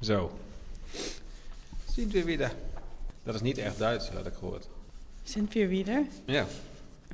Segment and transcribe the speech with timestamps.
[0.00, 0.38] Zo.
[1.90, 2.52] Zien we weer.
[3.22, 4.68] Dat is niet echt Duits, had ik gehoord.
[5.22, 6.06] Sint Wieder?
[6.24, 6.46] Ja.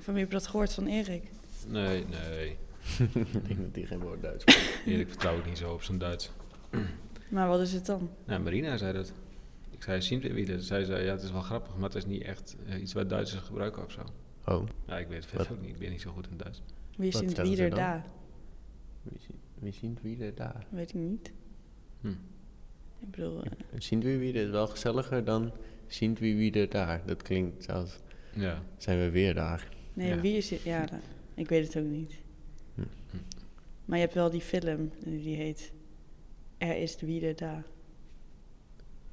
[0.00, 0.72] Van wie heb je dat gehoord?
[0.72, 1.30] Van Erik?
[1.66, 2.56] Nee, nee.
[3.32, 4.54] ik denk dat die geen woord Duits kan.
[4.86, 6.30] Erik vertrouw ik niet zo op zijn Duits.
[7.28, 8.10] Maar wat is het dan?
[8.24, 9.12] Nou, Marina zei dat.
[9.70, 10.62] Ik zei Sint Wieder.
[10.62, 13.08] Zij zei, ja, het is wel grappig, maar het is niet echt eh, iets wat
[13.08, 14.00] Duitsers gebruiken of zo.
[14.46, 15.70] Oh, Ja, ik weet het ook niet.
[15.70, 16.62] Ik ben niet zo goed in Duits.
[16.96, 18.04] Wie ze Wieder daar?
[19.02, 19.20] wie,
[19.58, 20.66] wie zien wie er daar?
[20.68, 21.32] Weet ik niet.
[22.00, 22.12] Hm.
[23.04, 25.52] Ik bedoel, eh, Zien we wie is wel gezelliger dan
[25.86, 27.02] zien we wie er daar.
[27.06, 27.98] Dat klinkt als
[28.34, 28.62] Ja.
[28.78, 29.68] zijn we weer daar.
[29.92, 30.20] nee, Ja.
[30.20, 30.62] wie is het?
[30.62, 31.00] Ja, dat-
[31.34, 32.12] ik weet het ook niet.
[32.74, 32.80] Hm.
[33.84, 35.72] Maar je hebt wel die film, eh, die heet
[36.58, 37.64] Er is de Wieder daar.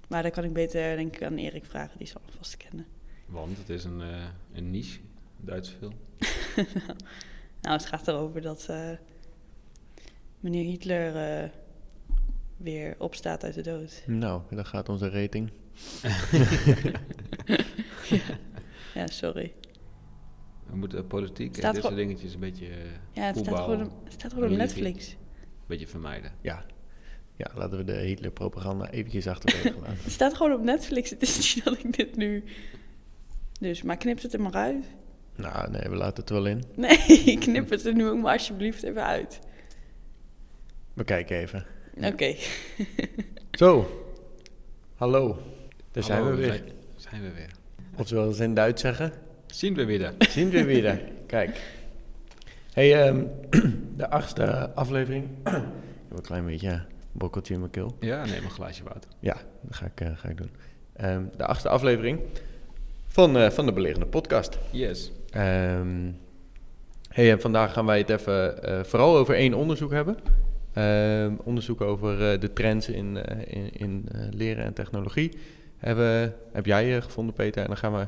[0.08, 2.86] Maar daar kan ik beter denk ik aan Erik vragen, die zal hem vast kennen.
[3.26, 5.00] Want het is een, eh, een niche,
[5.38, 5.94] Duitse film.
[7.62, 8.90] Nou, het gaat erover dat eh,
[10.40, 11.50] meneer Hitler eh,
[12.64, 14.04] weer opstaat uit de dood.
[14.06, 15.52] Nou, dan gaat onze rating.
[18.94, 19.54] Ja, sorry.
[20.70, 22.76] We moeten politiek en dit soort dingetjes een beetje, eh,
[23.12, 24.58] Ja, het staat gewoon, het staat gewoon op.
[24.58, 25.12] Netflix.
[25.12, 25.18] een
[25.68, 26.32] beetje vermijden.
[26.42, 26.66] Ja.
[27.36, 29.98] Ja, laten we de Hitler-propaganda eventjes achterwege laten.
[30.04, 31.10] Het staat gewoon op Netflix.
[31.10, 32.44] Het is niet dat ik dit nu...
[33.60, 34.86] Dus, maar knip het er maar uit.
[35.36, 36.64] nou, nee, we laten het wel in.
[36.76, 39.40] Nee, knip het er nu ook maar alsjeblieft even uit.
[40.94, 41.66] We kijken even.
[41.98, 42.36] Oké.
[43.52, 43.88] Zo.
[44.96, 45.38] Hallo.
[45.92, 46.54] Daar zijn Hallo, we weer.
[46.54, 47.50] Zijn, zijn we weer.
[47.98, 49.12] Of zoals ze in Duits zeggen.
[49.46, 50.14] Zien we weer.
[50.20, 51.02] Zien we weer.
[51.28, 51.62] Kijk.
[52.74, 53.26] Hey, ehm,
[53.98, 55.26] de achtste aflevering.
[55.44, 55.52] ik
[56.08, 57.96] heb een klein beetje een brokkeltje in mijn keel.
[58.00, 59.12] Ja, neem een glaasje water.
[59.20, 60.52] Ja, dat ga ik, eh, ga ik doen.
[60.94, 62.20] Ehm, de achtste aflevering
[63.08, 64.58] van, eh, van de Belerende Podcast.
[64.72, 65.12] Yes.
[65.30, 66.12] Ehm
[67.10, 70.18] hey, en vandaag gaan wij het even eh, vooral over één onderzoek hebben.
[70.74, 75.32] Ehm, onderzoek over eh, de trends in, eh, in, in eh, leren en technologie.
[75.78, 77.62] Hebben, heb jij gevonden, Peter?
[77.62, 78.08] En dan gaan we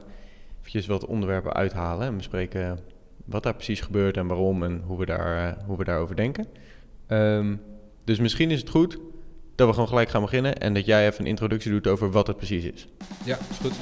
[0.59, 2.79] eventjes wat onderwerpen uithalen en bespreken
[3.25, 6.47] wat daar precies gebeurt en waarom en hoe we, daar, hoe we daarover denken.
[7.07, 7.55] Ehm,
[8.03, 8.97] dus misschien is het goed
[9.55, 12.27] dat we gewoon gelijk gaan beginnen en dat jij even een introductie doet over wat
[12.27, 12.87] het precies is.
[13.25, 13.73] Ja, is goed.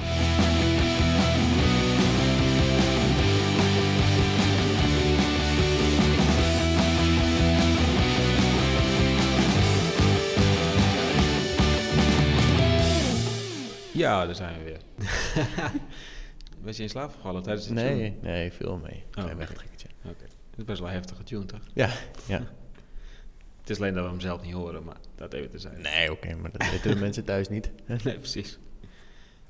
[14.01, 14.79] Ja, daar zijn we weer.
[16.63, 18.31] Was je in slaap gevallen tijdens het Nee, tune?
[18.31, 19.03] nee, veel mee.
[19.05, 19.37] Oh, Klein oké.
[19.37, 19.87] wegtrekkertje.
[20.03, 20.23] Oké.
[20.23, 21.61] Het is best wel een heftige tune, toch?
[21.73, 21.89] Ja,
[22.27, 22.41] ja.
[23.61, 25.81] Het is alleen dat we hem zelf niet horen, maar dat even te zijn.
[25.81, 27.71] Nee, oké, maar dat weten de mensen thuis niet.
[27.85, 28.59] Nee, precies.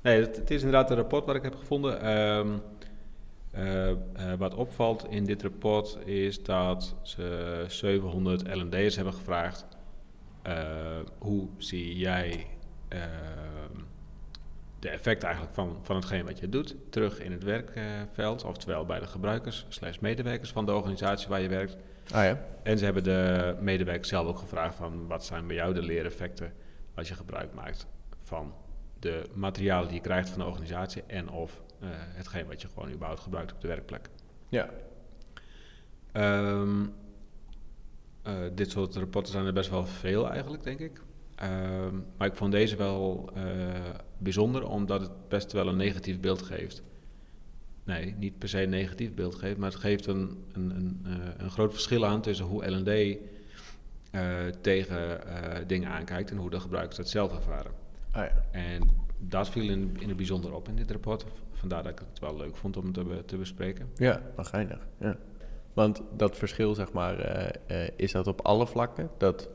[0.02, 2.00] Nee, het, het is inderdaad een rapport wat ik heb gevonden.
[2.00, 2.48] Ehm,
[3.50, 3.96] eh, eh,
[4.38, 9.66] wat opvalt in dit rapport is dat ze 700 L&D'ers hebben gevraagd.
[10.42, 12.46] eh, hoe zie jij
[14.82, 19.00] de effecten eigenlijk van, van hetgeen wat je doet terug in het werkveld, oftewel bij
[19.00, 21.76] de gebruikers slash medewerkers van de organisatie waar je werkt.
[22.12, 22.44] Ah ja?
[22.62, 26.52] En ze hebben de medewerkers zelf ook gevraagd van wat zijn bij jou de leereffecten
[26.94, 27.86] als je gebruik maakt
[28.24, 28.54] van
[28.98, 32.92] de materialen die je krijgt van de organisatie en of eh, hetgeen wat je gewoon
[32.92, 34.08] überhaupt gebruikt op de werkplek.
[34.48, 34.68] Ja.
[36.12, 36.86] Ehm,
[38.22, 41.02] eh, dit soort rapporten zijn er best wel veel eigenlijk, denk ik.
[41.42, 43.44] Ehm, maar ik vond deze wel eh,
[44.18, 46.82] bijzonder omdat het best wel een negatief beeld geeft.
[47.84, 51.12] Nee, niet per se een negatief beeld geeft, maar het geeft een, een, een, eh,
[51.36, 53.18] een groot verschil aan tussen hoe LD
[54.10, 55.20] eh, tegen
[55.66, 57.72] dingen aankijkt en hoe de gebruikers het zelf ervaren.
[58.10, 58.44] Ah ja.
[58.50, 58.82] En
[59.18, 61.24] dat viel in, in het bijzonder op in dit rapport.
[61.52, 63.88] Vandaar dat ik het wel leuk vond om het te, te bespreken.
[63.94, 64.86] Ja, geinig.
[65.00, 65.16] Ja.
[65.72, 67.16] Want dat verschil, zeg maar,
[67.96, 69.10] is dat op alle vlakken?
[69.18, 69.48] Dat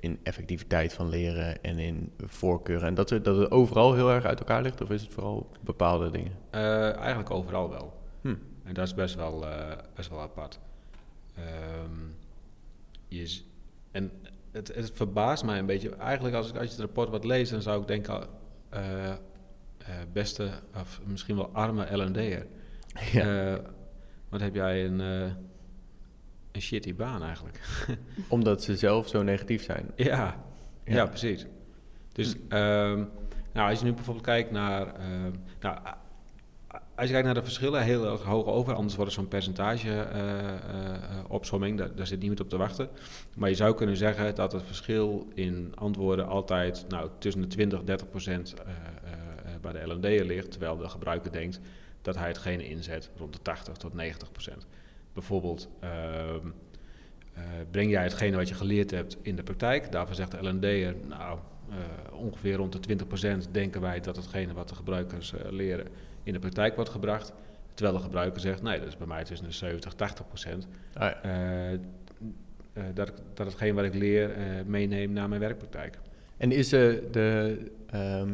[0.00, 4.24] in effectiviteit van leren en in voorkeuren en dat, het- dat het overal heel erg
[4.24, 4.80] uit elkaar ligt?
[4.80, 6.32] Of is het vooral bepaalde dingen?
[6.50, 7.92] Eh, eigenlijk overal wel.
[8.20, 8.34] Hm.
[8.64, 10.58] En dat is best wel, eh, best wel apart.
[11.34, 12.00] Ehm,
[13.08, 13.40] je
[13.90, 14.10] en
[14.52, 15.96] het, het verbaast mij een beetje.
[15.96, 18.26] Eigenlijk als ik als je het rapport wat leest, dan zou ik denken...
[18.68, 19.12] eh,
[20.12, 22.46] beste, of misschien wel arme L&D'er.
[23.12, 23.60] Ja.
[24.28, 25.00] Wat heb jij een,
[26.58, 27.60] een shitty baan eigenlijk?
[28.28, 29.90] Omdat ze zelf zo negatief zijn.
[29.96, 30.44] Ja,
[30.84, 30.94] ja.
[30.94, 31.06] Ja.
[31.06, 31.46] precies.
[32.12, 33.04] Dus ehm,
[33.52, 34.94] nou, als je nu bijvoorbeeld kijkt naar...
[34.94, 35.78] ehm, nou,
[36.98, 38.74] als je kijkt naar de verschillen, heel erg hoog over.
[38.74, 41.78] Anders wordt zo'n percentage eh, eh, eh, opsomming.
[41.78, 42.88] Daar, daar zit niemand op te wachten.
[43.34, 47.78] Maar je zou kunnen zeggen dat het verschil in antwoorden altijd nou, tussen de 20
[47.78, 48.54] en 30 procent
[49.60, 50.50] bij de L&D'er ligt.
[50.50, 51.60] Terwijl de gebruiker denkt
[52.02, 54.66] dat hij hetgene inzet rond de 80 tot 90 procent.
[55.18, 55.68] Bijvoorbeeld...
[55.80, 56.46] ehm,
[57.32, 59.92] eh, breng jij hetgene wat je geleerd hebt in de praktijk?
[59.92, 61.38] Daarvan zegt de L&D'er, nou,
[61.70, 65.86] eh, ongeveer rond de 20% denken wij dat hetgene wat de gebruikers eh, leren
[66.22, 67.32] in de praktijk wordt gebracht.
[67.74, 70.68] Terwijl de gebruiker zegt, nee, dat is bij mij tussen de 70 80 procent.
[70.94, 71.22] Ah, ja.
[71.22, 75.98] Eh, eh, dat, dat hetgeen wat ik leer eh, meeneem naar mijn werkpraktijk.
[76.36, 76.80] En is eh,
[77.10, 78.30] de, ehm,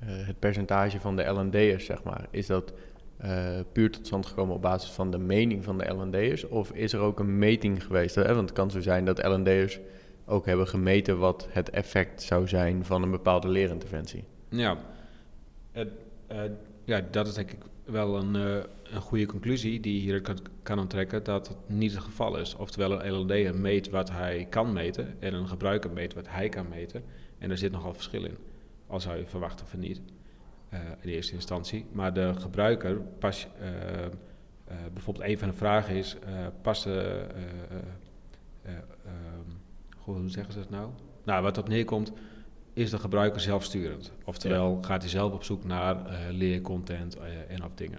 [0.00, 2.72] eh, het percentage van de L&D'ers, zeg maar, is dat
[3.16, 6.48] eh, puur tot stand gekomen op basis van de mening van de L&D'ers?
[6.48, 8.14] Of is er ook een meting geweest?
[8.14, 8.34] Hè?
[8.34, 9.78] Want het kan zo zijn dat L&D'ers
[10.26, 14.24] ook hebben gemeten wat het effect zou zijn van een bepaalde leerinterventie.
[14.48, 14.78] Ja,
[15.72, 15.84] eh,
[16.84, 20.38] ja dat is denk ik wel een, eh, een goede conclusie die je hier kan,
[20.62, 22.54] kan onttrekken dat het niet het geval is.
[22.54, 26.68] Oftewel een LLD'er meet wat hij kan meten en een gebruiker meet wat hij kan
[26.68, 27.04] meten.
[27.38, 28.36] En er zit nogal verschil in,
[28.86, 30.15] al zou je verwachten van niet eh,
[31.00, 31.86] in eerste instantie.
[31.92, 34.10] Maar de gebruiker, pas, eh, eh,
[34.92, 37.82] bijvoorbeeld een van de vragen is, eh past de, eh, eh,
[38.62, 38.72] eh,
[39.04, 39.50] ehm,
[39.98, 40.90] goh, hoe zeggen ze dat nou?
[41.24, 42.12] Nou, wat op neerkomt,
[42.72, 44.12] is de gebruiker zelfsturend.
[44.24, 47.98] Oftewel, gaat hij zelf op zoek naar eh, leercontent eh, en of dingen.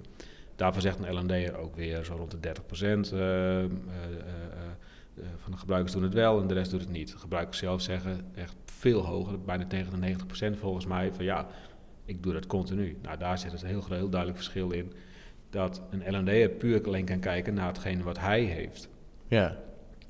[0.56, 3.70] Daarvoor zegt een L&D'er ook weer zo rond de 30% eh, eh, eh, eh,
[5.18, 7.12] eh, van de gebruikers doen het wel en de rest doet het niet.
[7.12, 10.16] De gebruikers zelf zeggen echt veel hoger, bijna tegen de
[10.56, 11.48] 90% volgens mij, van ja,
[12.08, 12.98] ik doe dat continu.
[13.02, 14.94] Nou, daar zit het een heel, groot- heel duidelijk verschil in.
[15.50, 18.90] Dat een L&D'er puur alleen kan kijken naar hetgene wat hij heeft.
[19.28, 19.58] Ja,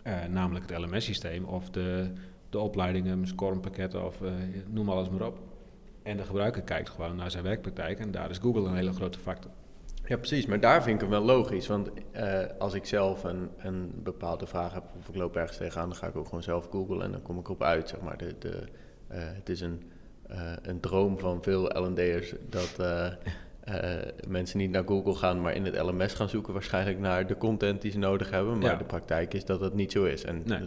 [0.03, 2.11] Eh, namelijk het LMS-systeem of de,
[2.49, 4.31] de opleidingen, scormpakketten of eh,
[4.69, 5.39] noem alles maar op.
[6.03, 9.19] En de gebruiker kijkt gewoon naar zijn werkpraktijk en daar is Google een hele grote
[9.19, 9.51] factor.
[10.05, 10.45] Ja, precies.
[10.45, 11.67] Maar daar vind ik hem wel logisch.
[11.67, 15.89] Want eh, als ik zelf een, een bepaalde vraag heb of ik loop ergens tegenaan,
[15.89, 17.89] dan ga ik ook gewoon zelf googlen en dan kom ik op uit.
[17.89, 18.17] Zeg maar.
[18.17, 18.63] de, de,
[19.07, 19.81] eh, het is een,
[20.61, 23.05] een droom van veel L&D'ers dat eh,
[23.63, 27.37] eh, mensen niet naar Google gaan, maar in het LMS gaan zoeken waarschijnlijk naar de
[27.37, 28.57] content die ze nodig hebben.
[28.57, 28.77] Maar Ja.
[28.77, 30.23] de praktijk is dat dat niet zo is.
[30.23, 30.59] En Nee.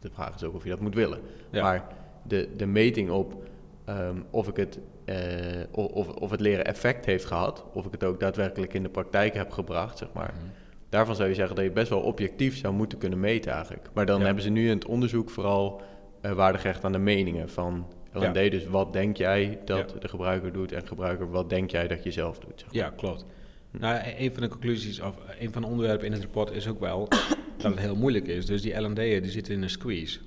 [0.00, 1.18] de, vraag is ook of je dat moet willen.
[1.50, 1.62] Ja.
[1.62, 1.86] Maar
[2.22, 3.42] de, de meting op
[3.84, 5.16] ehm, of, ik het, eh,
[5.70, 9.34] of, of het leren effect heeft gehad, of ik het ook daadwerkelijk in de praktijk
[9.34, 10.32] heb gebracht, zeg maar.
[10.36, 10.44] Mhm.
[10.88, 13.88] Daarvan zou je zeggen dat je best wel objectief zou moeten kunnen meten eigenlijk.
[13.92, 14.24] Maar dan Ja.
[14.24, 15.80] hebben ze nu in het onderzoek vooral
[16.20, 18.36] eh waarde gehecht aan de meningen van L&D.
[18.36, 18.48] Ja.
[18.50, 19.98] Dus wat denk jij dat Ja.
[19.98, 22.60] de gebruiker doet en gebruiker, wat denk jij dat je zelf doet?
[22.60, 22.76] Zeg maar.
[22.76, 23.24] Ja, klopt.
[23.70, 26.68] Nou, e- een van de conclusies, of een van de onderwerpen in het rapport is
[26.68, 27.08] ook wel
[27.58, 28.46] dat het heel moeilijk is.
[28.46, 30.18] Dus die L&D'er die zitten in een squeeze.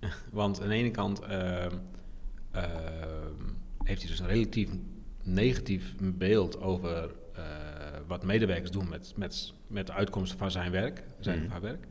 [0.32, 1.70] Want aan de ene kant ehm,
[2.52, 2.64] ehm,
[3.84, 4.68] heeft hij dus een relatief
[5.22, 7.42] negatief beeld over eh,
[8.06, 11.86] wat medewerkers doen met, met, met de uitkomsten van zijn werk, zijn of haar werk.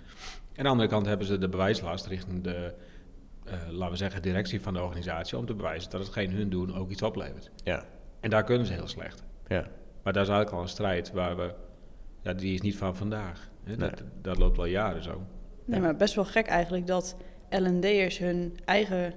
[0.56, 2.72] Aan de andere kant hebben ze de bewijslast richting de, eh,
[3.70, 6.90] laten we zeggen, directie van de organisatie om te bewijzen dat hetgeen hun doen ook
[6.92, 7.52] iets oplevert.
[7.64, 7.84] Ja,
[8.20, 9.24] En daar kunnen ze heel slecht.
[9.48, 9.68] ja,
[10.04, 11.54] Maar daar is eigenlijk al een strijd waar we,
[12.22, 13.50] ja, die is niet van vandaag.
[13.64, 13.76] Hè?
[13.76, 13.90] Nee.
[13.90, 15.22] Dat, dat loopt al jaren zo.
[15.66, 15.86] Nee, Ja.
[15.86, 17.16] maar best wel gek eigenlijk dat
[17.50, 19.14] L&D'ers hun eigen,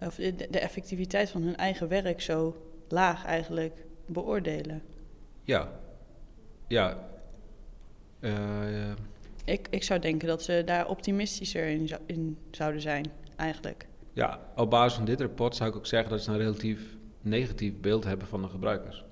[0.00, 2.56] of de, de effectiviteit van hun eigen werk zo
[2.88, 4.82] laag eigenlijk beoordelen.
[5.44, 5.68] Ja,
[6.68, 6.98] ja.
[8.20, 8.90] Eh,
[9.44, 13.06] Ik, ik zou denken dat ze daar optimistischer in, zou- in zouden zijn,
[13.42, 13.86] eigenlijk.
[14.12, 17.80] ja, op basis van dit rapport zou ik ook zeggen dat ze een relatief negatief
[17.80, 19.04] beeld hebben van de gebruikers.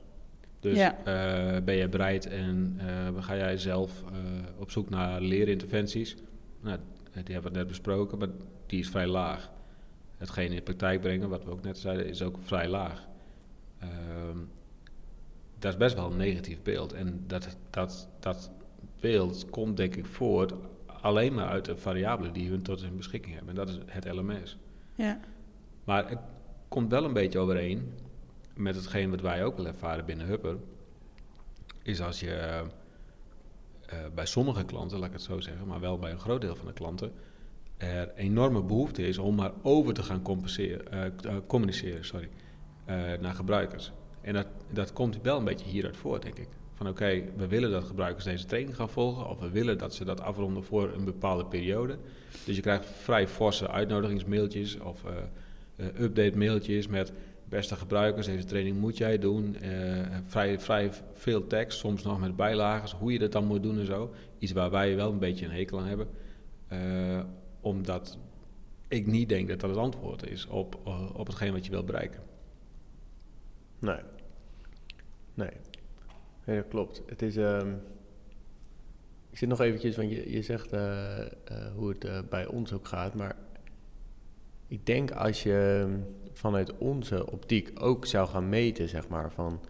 [0.60, 0.96] Dus Ja.
[1.04, 4.18] eh, ben jij bereid en eh, ga jij zelf eh,
[4.58, 6.16] op zoek naar leerinterventies?
[6.60, 6.78] Nou,
[7.24, 8.28] die hebben we net besproken, maar
[8.66, 9.50] die is vrij laag.
[10.16, 13.08] Hetgeen in praktijk brengen, wat we ook net zeiden, is ook vrij laag.
[13.78, 14.38] Ehm,
[15.58, 16.92] dat is best wel een negatief beeld.
[16.92, 18.50] En dat, dat, dat
[19.00, 20.52] beeld komt denk ik voort
[21.00, 23.58] alleen maar uit de variabelen die hun tot hun beschikking hebben.
[23.58, 24.58] En dat is het LMS.
[24.94, 25.20] Ja,
[25.84, 26.18] Maar het
[26.68, 27.92] komt wel een beetje overeen
[28.54, 30.56] met hetgeen wat wij ook wel ervaren binnen Hupper.
[31.82, 32.66] Is als je eh, eh,
[34.14, 36.66] bij sommige klanten, laat ik het zo zeggen, maar wel bij een groot deel van
[36.66, 37.12] de klanten,
[37.76, 40.92] er enorme behoefte is om maar over te gaan compenseren,
[41.22, 42.28] eh, communiceren sorry,
[43.20, 43.92] naar gebruikers.
[44.20, 46.48] En dat, dat komt wel een beetje hieruit voort, denk ik.
[46.86, 50.20] Oké, we willen dat gebruikers deze training gaan volgen, of we willen dat ze dat
[50.20, 51.98] afronden voor een bepaalde periode.
[52.44, 57.12] Dus je krijgt vrij forse uitnodigingsmailtjes of eh, update mailtjes met
[57.44, 59.56] beste gebruikers, deze training moet jij doen.
[59.56, 63.78] Eh, vrij, vrij veel tekst, soms nog met bijlagen, hoe je dat dan moet doen
[63.78, 64.14] en zo.
[64.38, 66.08] Iets waar wij wel een beetje een hekel aan hebben.
[67.60, 68.18] Omdat
[68.88, 70.78] ik niet denk dat dat het antwoord is op,
[71.12, 72.22] op hetgeen wat je wil bereiken.
[73.78, 74.00] nee.
[75.34, 75.50] Nee.
[76.50, 77.02] Nee, dat klopt.
[77.06, 77.36] Het is...
[77.36, 77.72] ehm,
[79.30, 81.26] ik zit nog eventjes, want je, je zegt eh, eh,
[81.76, 83.36] hoe het eh, bij ons ook gaat, maar
[84.68, 85.98] ik denk als je ehm,
[86.32, 89.60] vanuit onze optiek ook zou gaan meten, zeg maar, van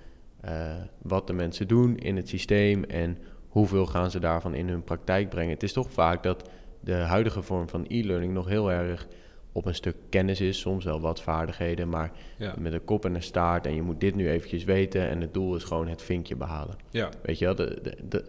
[1.03, 3.19] wat de mensen doen in het systeem en
[3.49, 5.53] hoeveel gaan ze daarvan in hun praktijk brengen.
[5.53, 9.09] Het is toch vaak dat de huidige vorm van e-learning nog heel erg
[9.53, 13.15] op een stuk kennis is, soms wel wat vaardigheden, maar Ja, met een kop en
[13.15, 16.03] een staart en je moet dit nu eventjes weten en het doel is gewoon het
[16.03, 16.77] vinkje behalen.
[16.91, 18.25] ja, Weet je wel, de, de, de-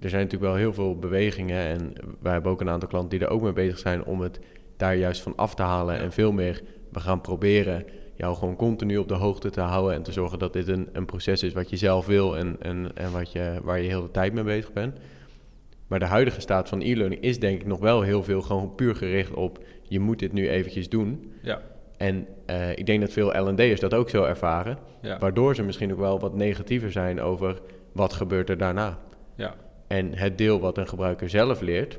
[0.00, 3.26] er zijn natuurlijk wel heel veel bewegingen en wij hebben ook een aantal klanten die
[3.28, 4.38] er ook mee bezig zijn om het
[4.76, 6.00] daar juist van af te halen Ja.
[6.00, 6.62] en veel meer,
[6.92, 10.52] we gaan proberen jou gewoon continu op de hoogte te houden en te zorgen dat
[10.52, 13.80] dit een, een proces is wat je zelf wil en, en, en wat je, waar
[13.80, 14.96] je heel de tijd mee bezig bent.
[15.86, 18.94] Maar de huidige staat van e-learning is denk ik nog wel heel veel gewoon puur
[18.96, 19.58] gericht op
[19.92, 21.32] je moet dit nu eventjes doen.
[21.42, 21.62] ja,
[21.96, 24.78] En eh, ik denk dat veel L&D'ers dat ook zo ervaren.
[25.02, 27.60] ja, Waardoor ze misschien ook wel wat negatiever zijn over
[27.92, 28.98] wat gebeurt er daarna.
[29.34, 29.54] ja,
[29.86, 31.98] En het deel wat een gebruiker zelf leert,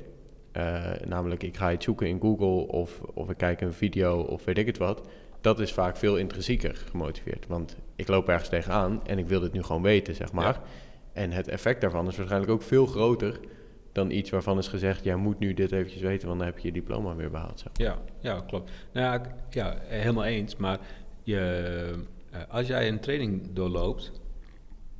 [0.52, 4.46] eh, namelijk ik ga iets zoeken in Google of, of ik kijk een video of
[4.46, 5.08] weet ik het wat,
[5.42, 7.46] dat is vaak veel intrinsieker gemotiveerd.
[7.48, 10.54] Want ik loop ergens tegenaan en ik wil dit nu gewoon weten, zeg maar.
[10.54, 10.62] Ja.
[11.14, 13.40] En het effect daarvan is waarschijnlijk ook veel groter
[13.94, 16.68] dan iets waarvan is gezegd, jij moet nu dit eventjes weten, want dan heb je
[16.68, 17.64] je diploma weer behaald.
[17.74, 18.72] Ja, ja, klopt.
[18.94, 20.56] Nou ja, ja, helemaal eens.
[20.56, 20.80] Maar
[21.24, 21.40] je,
[22.32, 24.12] eh, als jij een training doorloopt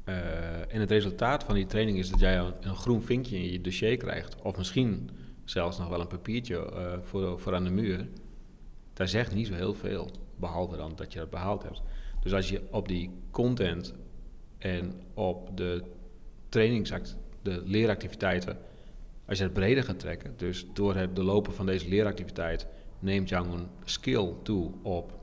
[0.04, 3.52] eh, en het resultaat van die training is dat jij een, een groen vinkje in
[3.52, 5.10] je dossier krijgt, of misschien
[5.44, 8.08] zelfs nog wel een papiertje eh, voor, voor aan de muur,
[8.94, 11.82] daar zegt niet zo heel veel, behalve dan dat je dat behaald hebt.
[12.22, 13.94] Dus als je op die content
[14.58, 15.84] en op de
[16.50, 18.58] trainingsact, de leeractiviteiten,
[19.26, 22.68] als je het breder gaat trekken, dus door het doorlopen van deze leeractiviteit
[23.00, 25.20] neemt jou een skill toe op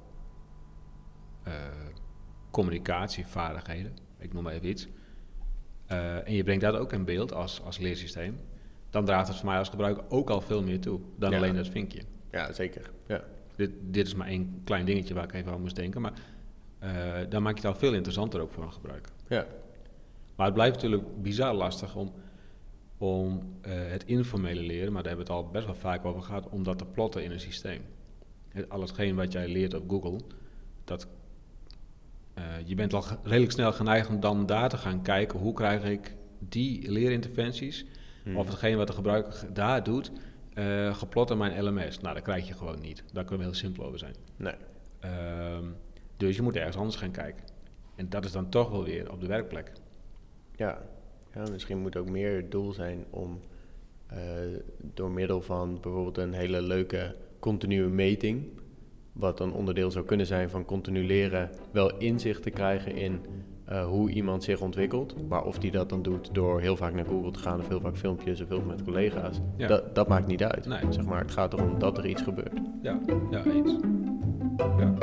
[1.42, 1.52] eh,
[2.50, 4.88] communicatievaardigheden, ik noem maar even iets,
[5.86, 8.38] eh, en je brengt dat ook in beeld als, als leersysteem,
[8.90, 11.36] dan draagt het voor mij als gebruiker ook al veel meer toe dan Ja.
[11.36, 12.02] alleen dat vinkje.
[12.30, 12.90] Ja, zeker.
[13.06, 13.24] Ja.
[13.56, 16.12] Dit, dit is maar één klein dingetje waar ik even aan moest denken, maar
[16.78, 16.90] eh,
[17.28, 19.12] dan maak je het al veel interessanter ook voor een gebruiker.
[19.28, 19.46] Ja.
[20.36, 22.12] Maar het blijft natuurlijk bizar lastig om,
[23.00, 26.22] om eh, het informele leren, maar daar hebben we het al best wel vaak over
[26.22, 27.82] gehad, om dat te plotten in een systeem.
[28.48, 30.20] Het, al hetgeen wat jij leert op Google,
[30.84, 31.08] dat,
[32.34, 35.84] eh, je bent al redelijk snel geneigd om dan daar te gaan kijken hoe krijg
[35.84, 37.84] ik die leerinterventies,
[38.22, 38.36] Hmm.
[38.36, 40.12] of hetgeen wat de gebruiker ge- daar doet,
[40.54, 42.00] eh, geplot in mijn LMS.
[42.00, 43.04] Nou, dat krijg je gewoon niet.
[43.12, 44.14] Daar kunnen we heel simpel over zijn.
[44.36, 44.54] Nee.
[45.00, 45.64] Ehm,
[46.16, 47.44] dus je moet ergens anders gaan kijken.
[47.96, 49.72] En dat is dan toch wel weer op de werkplek.
[50.56, 50.82] Ja.
[51.34, 53.38] Ja, misschien moet ook meer het doel zijn om
[54.06, 54.18] eh,
[54.94, 58.44] door middel van bijvoorbeeld een hele leuke continue meting,
[59.12, 63.20] wat een onderdeel zou kunnen zijn van continu leren, wel inzicht te krijgen in
[63.64, 65.28] eh, hoe iemand zich ontwikkelt.
[65.28, 67.80] Maar of die dat dan doet door heel vaak naar Google te gaan of heel
[67.80, 69.66] vaak filmpjes of heel veel met collega's, Ja.
[69.68, 70.66] dat, dat maakt niet uit.
[70.66, 70.80] Nee.
[70.88, 72.60] Zeg maar, het gaat erom dat er iets gebeurt.
[72.82, 73.76] Ja, ja eens.
[74.56, 74.94] Ja.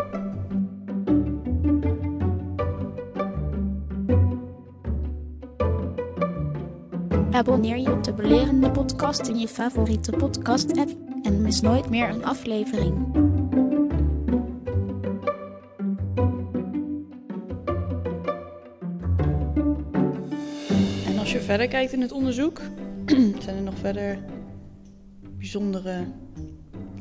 [7.37, 10.89] Abonneer je op de Belerende Podcast in je favoriete podcast-app
[11.23, 13.15] en mis nooit meer een aflevering.
[21.05, 22.61] En als je verder kijkt in het onderzoek,
[23.43, 24.19] zijn er nog verder
[25.37, 26.05] bijzondere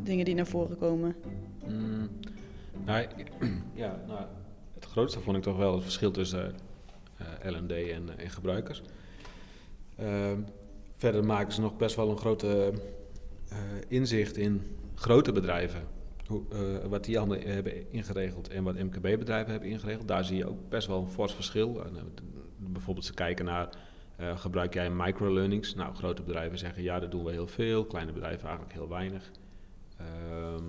[0.02, 1.16] dingen die naar voren komen.
[1.66, 2.10] Mm,
[2.84, 3.06] nou,
[3.74, 4.20] ja, nou,
[4.74, 6.54] het grootste vond ik toch wel het verschil tussen
[7.16, 8.82] eh L&D en, en gebruikers.
[9.96, 10.40] Ehm,
[10.96, 12.72] verder maken ze nog best wel een grote
[13.48, 14.62] eh, inzicht in
[14.94, 15.82] grote bedrijven.
[16.26, 20.08] Hoe, eh, wat die allemaal hebben ingeregeld en wat MKB-bedrijven hebben ingeregeld.
[20.08, 21.82] Daar zie je ook best wel een fors verschil.
[21.84, 21.90] Eh,
[22.56, 23.68] bijvoorbeeld ze kijken naar,
[24.34, 25.74] gebruik jij microlearnings?
[25.74, 27.84] Nou, grote bedrijven zeggen ja, dat doen we heel veel.
[27.84, 29.30] Kleine bedrijven eigenlijk heel weinig.
[29.96, 30.64] Ehm,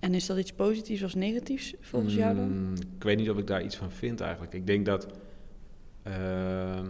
[0.00, 2.48] En is dat iets positiefs of negatiefs volgens jou dan?
[2.68, 4.52] Mm, Ik weet niet of ik daar iets van vind eigenlijk.
[4.54, 5.06] Ik denk dat.
[6.02, 6.86] ehm,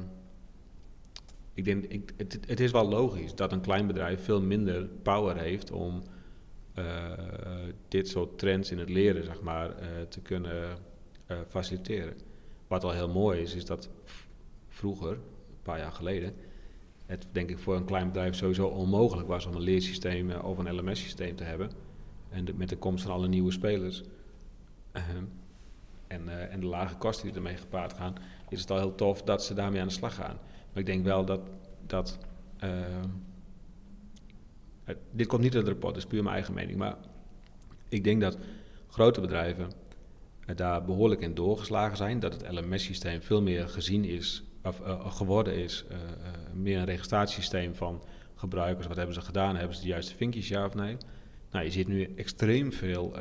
[1.55, 5.37] ik denk, ik, het, het is wel logisch dat een klein bedrijf veel minder power
[5.37, 6.03] heeft om
[6.75, 7.13] eh,
[7.89, 10.79] dit soort trends in het leren, zeg maar, eh, te kunnen
[11.27, 12.15] eh, faciliteren.
[12.67, 13.89] Wat al heel mooi is, is dat
[14.69, 16.35] vroeger, een paar jaar geleden,
[17.07, 20.75] het denk ik voor een klein bedrijf sowieso onmogelijk was om een leersysteem of een
[20.75, 21.71] LMS-systeem te hebben.
[22.31, 24.03] En met de komst van alle nieuwe spelers
[24.93, 25.25] ehm,
[26.07, 28.15] en, en de lage kosten die ermee gepaard gaan,
[28.49, 30.39] is het al heel tof dat ze daarmee aan de slag gaan.
[30.75, 31.41] Maar ik denk wel dat.
[31.87, 32.19] dat
[32.59, 33.09] ehm,
[34.85, 36.79] het- dit komt niet uit het rapport, dat is puur mijn eigen mening.
[36.79, 36.97] Maar
[37.89, 38.39] ik denk dat
[38.89, 39.71] grote bedrijven
[40.55, 42.21] daar behoorlijk in doorgeslagen zijn.
[42.21, 45.85] Dat het LMS-systeem veel meer gezien is, of eh, geworden is.
[45.89, 46.03] eh, eh,
[46.55, 48.03] meer een registratiesysteem van
[48.35, 48.87] gebruikers.
[48.87, 49.57] Wat hebben ze gedaan?
[49.57, 50.97] Hebben ze de juiste vinkjes, ja of nee?
[51.51, 53.15] Nou, je ziet nu extreem veel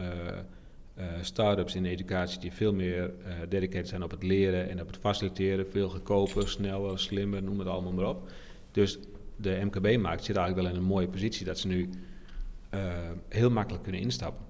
[0.93, 4.87] eh, start-ups in educatie die veel meer eh dedicated zijn op het leren en op
[4.87, 5.67] het faciliteren.
[5.67, 8.31] Veel goedkoper, sneller, slimmer, noem het allemaal maar op.
[8.71, 8.99] Dus
[9.35, 11.89] de MKB-markt zit eigenlijk wel in een mooie positie dat ze nu
[12.69, 12.93] eh,
[13.29, 14.45] heel makkelijk kunnen instappen.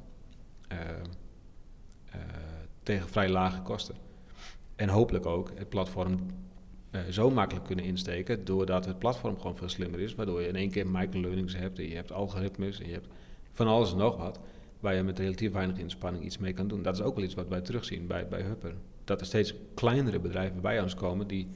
[2.84, 3.96] Tegen vrij lage kosten.
[4.76, 6.20] En hopelijk ook het platform
[7.10, 10.70] zo makkelijk kunnen insteken, doordat het platform gewoon veel slimmer is, waardoor je in één
[10.70, 13.08] keer microlearnings hebt, en je hebt algoritmes, en je hebt
[13.52, 14.40] van alles en nog wat,
[14.84, 16.82] waar je met relatief weinig inspanning iets mee kan doen.
[16.82, 18.74] Dat is ook wel iets wat wij terugzien bij, bij Hupper.
[19.04, 21.48] Dat er steeds kleinere bedrijven bij ons komen die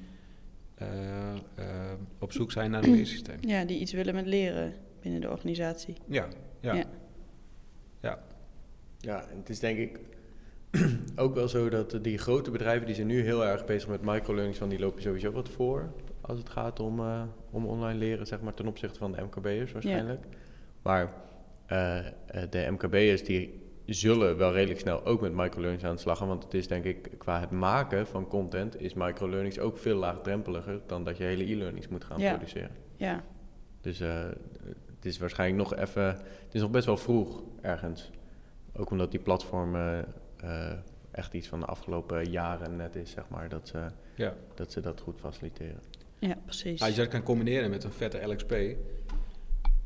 [0.75, 3.37] eh, eh, op zoek zijn naar een leersysteem.
[3.41, 5.95] Ja, die iets willen met leren binnen de organisatie.
[6.05, 6.27] Ja,
[6.59, 6.73] ja.
[6.73, 6.83] Ja.
[8.01, 8.19] ja.
[8.97, 9.99] Ja, en het is denk ik
[11.15, 14.57] ook wel zo dat die grote bedrijven die zijn nu heel erg bezig met microlearnings,
[14.57, 15.91] van die lopen sowieso wat voor
[16.21, 19.71] als het gaat om, eh, om online leren, zeg maar, ten opzichte van de MKB'ers
[19.71, 20.25] waarschijnlijk.
[20.81, 21.13] Maar
[22.49, 26.43] de MKB'ers die zullen wel redelijk snel ook met microlearnings aan de slag gaan, want
[26.43, 31.03] het is denk ik qua het maken van content is microlearnings ook veel laagdrempeliger dan
[31.03, 32.29] dat je hele e-learnings moet gaan Ja.
[32.31, 32.71] produceren.
[32.95, 33.23] Ja,
[33.81, 34.25] Dus eh,
[34.95, 38.11] het is waarschijnlijk nog even, het is nog best wel vroeg ergens.
[38.75, 40.05] Ook omdat die platformen
[40.37, 40.71] eh,
[41.11, 44.33] echt iets van de afgelopen jaren net is, zeg maar, dat ze, ja.
[44.55, 45.79] dat, ze dat goed faciliteren.
[46.19, 46.81] ja precies.
[46.81, 48.53] Als je dat kan combineren met een vette LXP,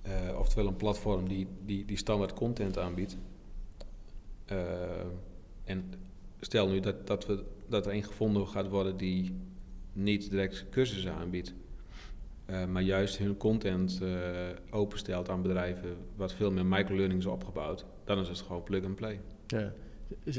[0.02, 3.18] eh, oftewel een platform die, die, die standaard content aanbiedt.
[4.46, 4.56] eh,
[5.64, 5.94] en
[6.40, 9.36] stel nu dat, dat, we, dat er een gevonden gaat worden die
[9.94, 11.54] niet direct cursussen aanbiedt,
[12.46, 14.02] eh, maar juist hun content
[14.70, 18.96] openstelt aan bedrijven wat veel meer microlearning is opgebouwd, dan is het gewoon plug and
[18.96, 19.20] play.
[19.48, 19.74] Ja.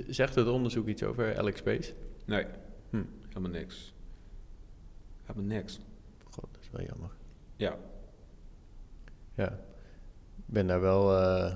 [0.08, 1.92] Zegt het onderzoek iets over LXP's?
[2.24, 2.44] Nee,
[2.90, 3.02] Hm.
[3.28, 3.94] helemaal niks.
[5.22, 5.80] Helemaal niks.
[6.30, 7.10] God, dat is wel jammer.
[7.56, 7.78] Ja,
[9.34, 9.48] Ja.
[10.36, 11.54] Ik ben daar wel, eh,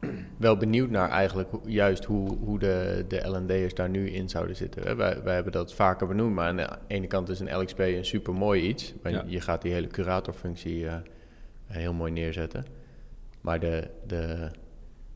[0.36, 4.82] wel benieuwd naar eigenlijk, juist hoe, hoe de, de L&D'ers daar nu in zouden zitten.
[4.82, 4.94] hè.
[4.94, 8.04] Wij, wij hebben dat vaker benoemd, maar aan de ene kant is een LXP een
[8.04, 8.94] super mooi iets.
[9.02, 9.24] Want Ja.
[9.26, 10.94] Je gaat die hele curatorfunctie eh,
[11.66, 12.64] heel mooi neerzetten.
[13.40, 14.50] Maar de, de,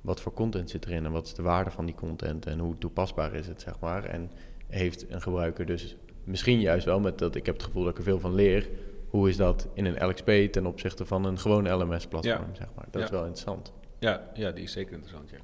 [0.01, 2.79] wat voor content zit erin en wat is de waarde van die content en hoe
[2.79, 4.05] toepasbaar is het, zeg maar.
[4.05, 4.31] En
[4.69, 7.99] heeft een gebruiker dus misschien juist wel met dat ik heb het gevoel dat ik
[7.99, 8.69] er veel van leer.
[9.15, 12.55] Hoe is dat in een LXP ten opzichte van een gewoon LMS-platform, Ja.
[12.57, 12.87] zeg maar.
[12.91, 13.73] Dat is wel interessant.
[13.99, 15.37] Ja, ja, die is zeker interessant, ja.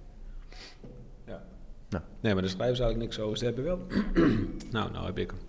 [1.27, 1.43] ja.
[1.89, 2.05] Nou.
[2.21, 3.39] Nee, maar daar schrijven ze eigenlijk niks over.
[3.39, 3.79] Ze hebben wel...
[4.77, 5.41] nou, nou heb ik hem.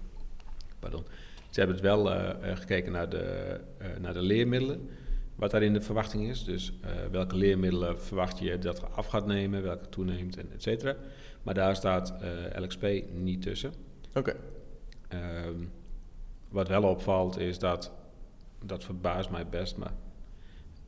[0.79, 1.03] Pardon.
[1.49, 4.89] Ze hebben het wel eh, eh, gekeken naar de, eh, naar de leermiddelen.
[5.35, 6.43] Wat daarin de verwachting is.
[6.43, 6.73] Dus
[7.11, 10.95] welke leermiddelen verwacht je dat af gaat nemen, welke toeneemt, en et cetera.
[11.43, 12.13] Maar daar staat
[12.55, 13.73] LXP niet tussen.
[14.13, 14.35] Oké.
[15.07, 15.63] Ehm,
[16.49, 17.91] wat wel opvalt is dat,
[18.65, 19.93] dat verbaast mij best, maar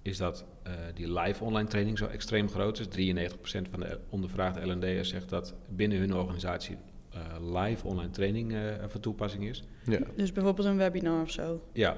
[0.01, 2.87] is dat eh, die live online training zo extreem groot is.
[2.87, 3.31] 93%
[3.69, 6.77] van de ondervraagde L&D'ers zegt dat binnen hun organisatie
[7.09, 7.21] eh,
[7.61, 9.63] live online training eh, van toepassing is.
[9.83, 9.99] Ja.
[10.15, 11.63] Dus bijvoorbeeld een webinar of zo.
[11.73, 11.95] Ja,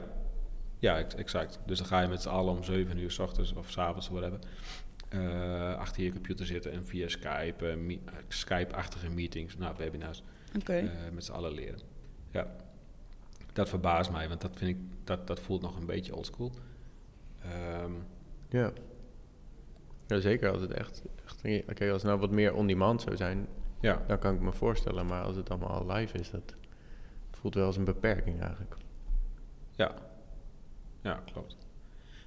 [0.80, 1.60] ja ex- exact.
[1.66, 4.10] Dus dan ga je met z'n allen om 7 uur s ochtends of s avonds,
[4.10, 4.40] whatever,
[5.10, 10.24] eh, achter je computer zitten en via Skype, me- Skype-achtige meetings, nou webinars,
[10.60, 10.74] Oké.
[10.74, 11.80] eh, met z'n allen leren.
[12.32, 12.56] Ja,
[13.56, 16.52] dat verbaast mij, want dat vind ik, dat, dat voelt nog een beetje oldschool.
[17.42, 17.92] Ehm
[18.50, 18.72] Ja.
[20.08, 21.02] Ja, zeker als het echt...
[21.26, 23.48] echt Oké, als het nou wat meer on-demand zou zijn,
[23.80, 25.06] ja, dan kan ik me voorstellen.
[25.06, 26.56] Maar als het allemaal live is, dat
[27.32, 28.76] voelt wel als een beperking eigenlijk.
[29.72, 29.96] ja,
[31.02, 31.58] ja, klopt.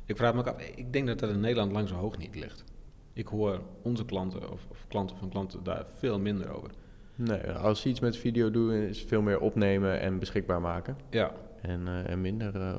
[0.05, 2.35] Ik vraag me ook af, ik denk dat dat in Nederland lang zo hoog niet
[2.35, 2.65] ligt.
[3.13, 6.71] Ik hoor onze klanten of, of klanten van klanten daar veel minder over.
[7.21, 10.97] Nee, als ze iets met video doen, is veel meer opnemen en beschikbaar maken.
[11.11, 12.55] Ja, En, eh, en minder...
[12.55, 12.77] eh,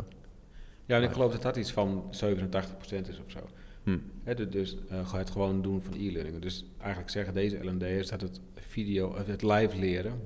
[0.85, 3.39] ja en ik geloof dat dat iets van 87% is of zo.
[3.83, 3.97] hm.
[4.23, 6.39] Hè, du- dus eh, het gewoon doen van e-learning.
[6.41, 10.21] Dus eigenlijk zeggen deze L&D'ers dat het video, het live leren,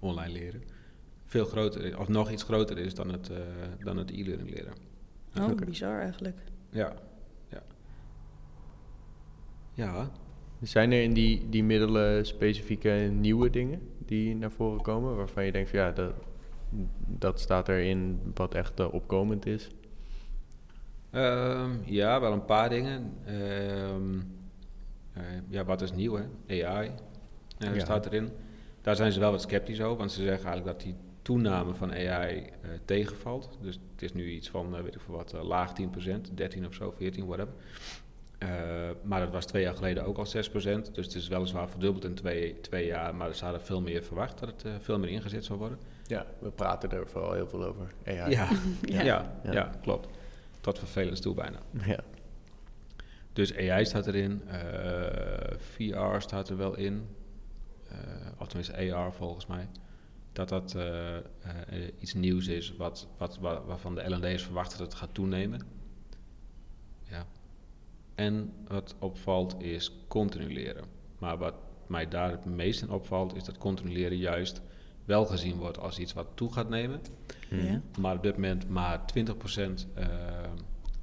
[0.00, 0.62] online leren,
[1.24, 3.36] veel groter is, of nog iets groter is dan het, eh,
[3.84, 4.72] dan het e-learning leren.
[5.40, 6.36] Oh, bizar eigenlijk.
[6.70, 6.92] Ja,
[7.48, 7.62] ja.
[9.74, 10.10] Ja,
[10.62, 15.52] Zijn er in die, die middelen specifieke nieuwe dingen die naar voren komen, waarvan je
[15.52, 16.12] denkt van ja, dat,
[17.06, 19.68] dat staat erin wat echt eh, opkomend is?
[21.10, 23.12] Ehm, ja, wel een paar dingen.
[23.24, 24.18] Ehm,
[25.12, 26.64] eh, ja, wat is nieuw, hè?
[26.66, 26.90] AI
[27.58, 27.80] eh, Ja.
[27.80, 28.30] staat erin.
[28.82, 31.92] Daar zijn ze wel wat sceptisch over, want ze zeggen eigenlijk dat die toename van
[31.92, 32.50] AI
[32.84, 33.58] tegenvalt.
[33.60, 36.90] Dus het is nu iets van, weet ik veel wat, laag 10%, 13 of zo,
[36.90, 37.52] 14, whatever.
[38.38, 38.48] Eh,
[39.02, 40.94] maar dat was twee jaar geleden ook al 6%.
[40.94, 44.38] Dus het is weliswaar verdubbeld in twee, twee jaar, maar ze hadden veel meer verwacht
[44.38, 45.78] dat het eh, veel meer ingezet zou worden.
[46.06, 47.92] Ja, we praten er vooral heel veel over.
[48.06, 48.30] AI.
[48.34, 48.48] Ja,
[48.82, 49.32] ja, Ja.
[49.44, 49.70] ja, Ja.
[49.82, 50.08] klopt.
[50.60, 51.58] Tot vervelend toe bijna.
[51.86, 52.00] ja.
[53.32, 57.08] Dus AI staat erin, eh, VR staat er wel in,
[57.88, 57.96] eh,
[58.38, 59.68] of tenminste AR volgens mij.
[60.32, 60.76] Dat dat
[62.00, 65.60] iets nieuws is wat, wat, wa- waarvan de L&D's verwachten dat het gaat toenemen.
[68.18, 70.84] En wat opvalt is continu leren.
[71.18, 71.54] Maar wat
[71.86, 74.60] mij daar het meest in opvalt, is dat continu leren juist
[75.04, 77.00] wel gezien wordt als iets wat toe gaat nemen.
[77.50, 77.64] Mhm.
[77.66, 77.80] Ja.
[78.00, 80.10] Maar op dit moment maar 20% eh, eh,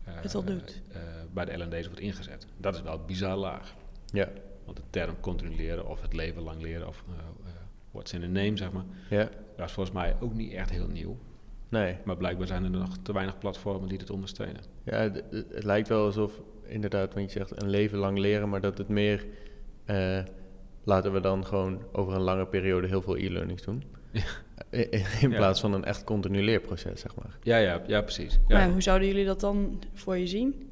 [0.04, 0.82] Het al doet.
[0.91, 1.01] eh,
[1.34, 2.47] bij de LND's wordt ingezet.
[2.58, 3.73] Dat is wel bizar laag.
[4.06, 4.30] Ja,
[4.65, 7.54] Want de term continu leren of het leven lang leren of eh, eh,
[7.91, 10.88] what's in a name, zeg maar, ja, dat is volgens mij ook niet echt heel
[10.88, 11.17] nieuw.
[11.69, 11.97] nee.
[12.06, 14.62] Maar blijkbaar zijn er nog te weinig platformen die dit ondersteunen.
[14.84, 14.93] Ja,
[15.32, 18.88] het lijkt wel alsof, inderdaad, wat je zegt, een leven lang leren, maar dat het
[18.88, 19.25] meer,
[19.86, 20.19] eh,
[20.84, 23.84] laten we dan gewoon over een lange periode heel veel e-learnings doen.
[24.69, 24.88] In,
[25.21, 25.28] Ja.
[25.36, 27.38] plaats van een echt continu leerproces, zeg maar.
[27.41, 28.39] Ja, ja, ja precies.
[28.47, 28.58] Ja.
[28.58, 30.69] Maar hoe zouden jullie dat dan voor je zien?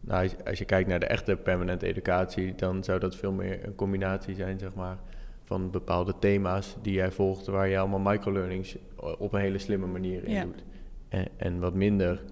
[0.00, 3.64] Nou, als, als je kijkt naar de echte permanente educatie, dan zou dat veel meer
[3.64, 4.98] een combinatie zijn, zeg maar,
[5.44, 8.76] van bepaalde thema's die jij volgt, waar je allemaal microlearnings
[9.18, 10.42] op een hele slimme manier in Ja.
[10.42, 10.64] doet.
[11.08, 12.22] En, en wat minder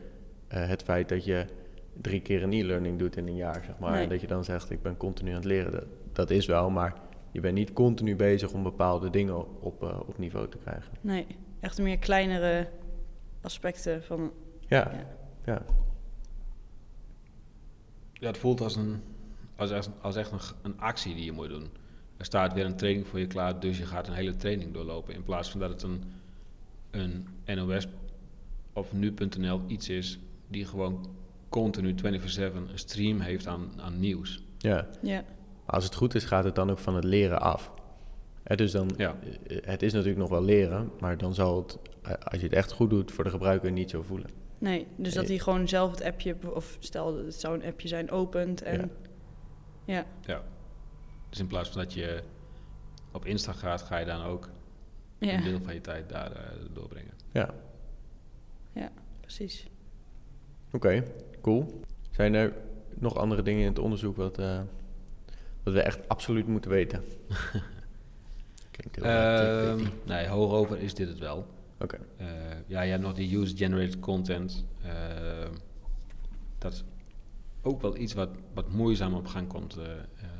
[0.48, 1.44] eh, het feit dat je
[2.00, 3.90] drie keer een e-learning doet in een jaar, zeg maar.
[3.92, 4.02] Nee.
[4.02, 5.72] En dat je dan zegt, ik ben continu aan het leren.
[5.72, 6.94] Dat, dat is wel, maar
[7.30, 10.92] je bent niet continu bezig om bepaalde dingen op, eh, op niveau te krijgen.
[11.00, 11.26] Nee,
[11.60, 12.68] echt meer kleinere
[13.40, 14.32] aspecten van...
[14.68, 15.06] Ja, Ja.
[15.44, 15.62] ja.
[18.12, 19.00] Ja, het voelt als, een,
[19.56, 21.66] als, echt- als echt een, een actie die je moet doen.
[22.16, 25.14] Er staat weer een training voor je klaar, dus je gaat een hele training doorlopen.
[25.14, 26.02] In plaats van dat het een,
[26.90, 27.86] een NOS
[28.72, 31.06] of nu.nl iets is die gewoon
[31.62, 32.00] continu 24-7
[32.38, 34.42] een stream heeft aan, aan nieuws.
[34.58, 34.86] ja.
[35.02, 35.24] Ja,
[35.66, 37.72] Als het goed is, gaat het dan ook van het leren af.
[38.42, 39.16] Dus dan, Ja.
[39.46, 42.52] eh, het is natuurlijk nog wel leren, maar dan zal het, eh, als je het
[42.56, 44.30] echt goed doet, voor de gebruiker niet zo voelen.
[44.58, 44.86] nee.
[44.96, 46.36] Dus dat hij gewoon zelf het appje...
[46.54, 48.90] Of stel, het zou een appje zijn, opent en...
[49.84, 50.42] Ja, Ja.
[51.30, 52.22] Dus in plaats van dat je
[53.12, 54.48] op Insta gaat, ga je dan ook
[55.18, 56.42] ja, een deel van je tijd daar eh,
[56.72, 57.12] doorbrengen.
[57.32, 57.54] Ja,
[59.20, 59.66] precies.
[60.72, 61.04] oké,
[61.46, 61.80] cool.
[62.10, 62.52] Zijn er
[62.94, 64.60] nog andere dingen in het onderzoek wat, eh,
[65.62, 67.04] wat we echt absoluut moeten weten?
[68.70, 71.46] Klinkt heel Ehm, nee, hoogover is dit het wel.
[71.80, 72.26] Oké, Eh,
[72.66, 74.64] ja, je hebt nog die user-generated content.
[74.82, 74.90] Eh,
[76.58, 76.84] dat is
[77.62, 79.76] ook wel iets wat, wat moeizaam op gang komt,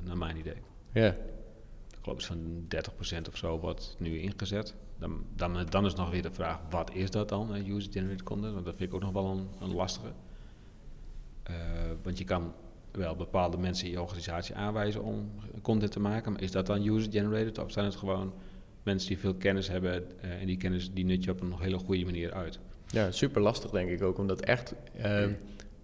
[0.05, 0.62] naar mijn idee.
[0.92, 4.75] ja, Ik geloof iets van 30% of zo wordt nu ingezet.
[4.99, 8.53] Dan, dan, dan is nog weer de vraag, wat is dat dan, user-generated content?
[8.53, 10.12] Want dat vind ik ook nog wel een, een lastige.
[11.46, 11.54] Eh,
[12.02, 12.52] want je kan
[12.90, 15.30] wel bepaalde mensen in je organisatie aanwijzen om
[15.62, 18.32] content te maken, maar is dat dan user-generated of zijn het gewoon
[18.82, 21.78] mensen die veel kennis hebben eh, en die kennis die nut je op een hele
[21.78, 22.59] goede manier uit?
[22.87, 25.26] ja, super lastig denk ik ook, om dat echt eh,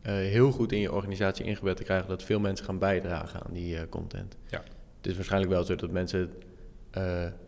[0.03, 3.89] heel goed in je organisatie ingebed te krijgen, dat veel mensen gaan bijdragen aan die
[3.89, 4.37] content.
[4.51, 4.63] Ja.
[4.97, 6.31] Het is waarschijnlijk wel zo dat mensen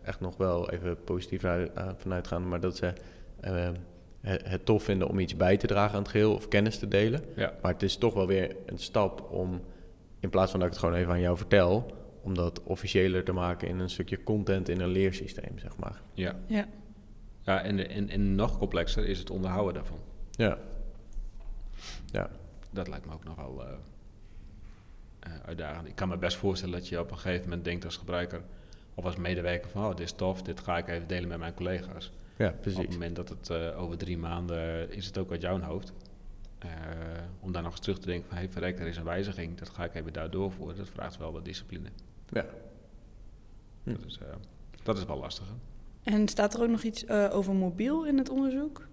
[0.03, 2.93] echt nog wel even positief uit- vanuit gaan, maar dat ze
[4.25, 7.21] het, tof vinden om iets bij te dragen aan het geheel of kennis te delen.
[7.35, 9.61] Ja, Maar het is toch wel weer een stap om,
[10.19, 13.31] in plaats van dat ik het gewoon even aan jou vertel, om dat officiëler te
[13.31, 16.01] maken in een stukje content in een leersysteem, zeg maar.
[16.13, 16.35] ja.
[16.47, 16.67] Ja,
[17.41, 19.99] ja en, en, en nog complexer is het onderhouden daarvan.
[20.31, 20.57] Ja.
[22.05, 22.29] Ja.
[22.71, 23.71] Dat lijkt me ook nog wel eh,
[25.19, 25.87] eh, uitdagend.
[25.87, 28.41] Ik kan me best voorstellen dat je op een gegeven moment denkt als gebruiker
[28.93, 31.53] of als medewerker van, oh, dit is tof, dit ga ik even delen met mijn
[31.53, 32.11] collega's.
[32.37, 32.87] Ja, Op het precies.
[32.87, 35.93] moment dat het eh, over drie maanden is het ook uit jouw hoofd.
[36.59, 36.69] Eh,
[37.39, 39.69] om daar nog eens terug te denken van, hey, verrek, er is een wijziging, dat
[39.69, 40.77] ga ik even daar doorvoeren.
[40.77, 41.89] Dat vraagt wel wat discipline.
[42.29, 42.45] Ja.
[43.83, 43.91] Hm.
[43.91, 44.27] Dat, is, eh,
[44.83, 45.45] dat is wel lastig.
[45.47, 45.53] hè?
[46.11, 48.87] en staat er ook nog iets eh, over mobiel in het onderzoek?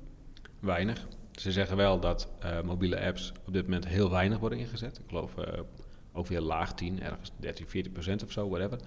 [0.61, 1.07] Weinig.
[1.33, 4.99] Ze zeggen wel dat eh, mobiele apps op dit moment heel weinig worden ingezet.
[4.99, 5.61] Ik geloof eh,
[6.13, 8.79] ook weer laag 10, ergens 13, 14 procent of zo, whatever.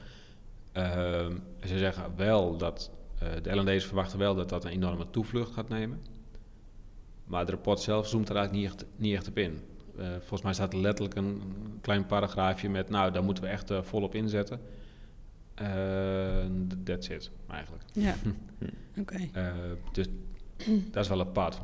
[0.72, 2.92] Ehm, ze zeggen wel dat
[3.42, 6.00] de LND's verwachten wel dat dat een enorme toevlucht gaat nemen.
[7.26, 9.60] Maar het rapport zelf zoomt er eigenlijk niet echt, niet echt op in.
[9.98, 11.42] Eh, volgens mij staat er letterlijk een
[11.82, 14.60] klein paragraafje met, nou, daar moeten we echt eh, volop inzetten.
[15.54, 16.46] Eh,
[16.84, 17.84] that's it, eigenlijk.
[17.94, 18.16] Ja,
[19.02, 19.18] oké.
[19.34, 19.54] Eh,
[19.92, 20.06] dus
[20.92, 21.62] dat is wel apart.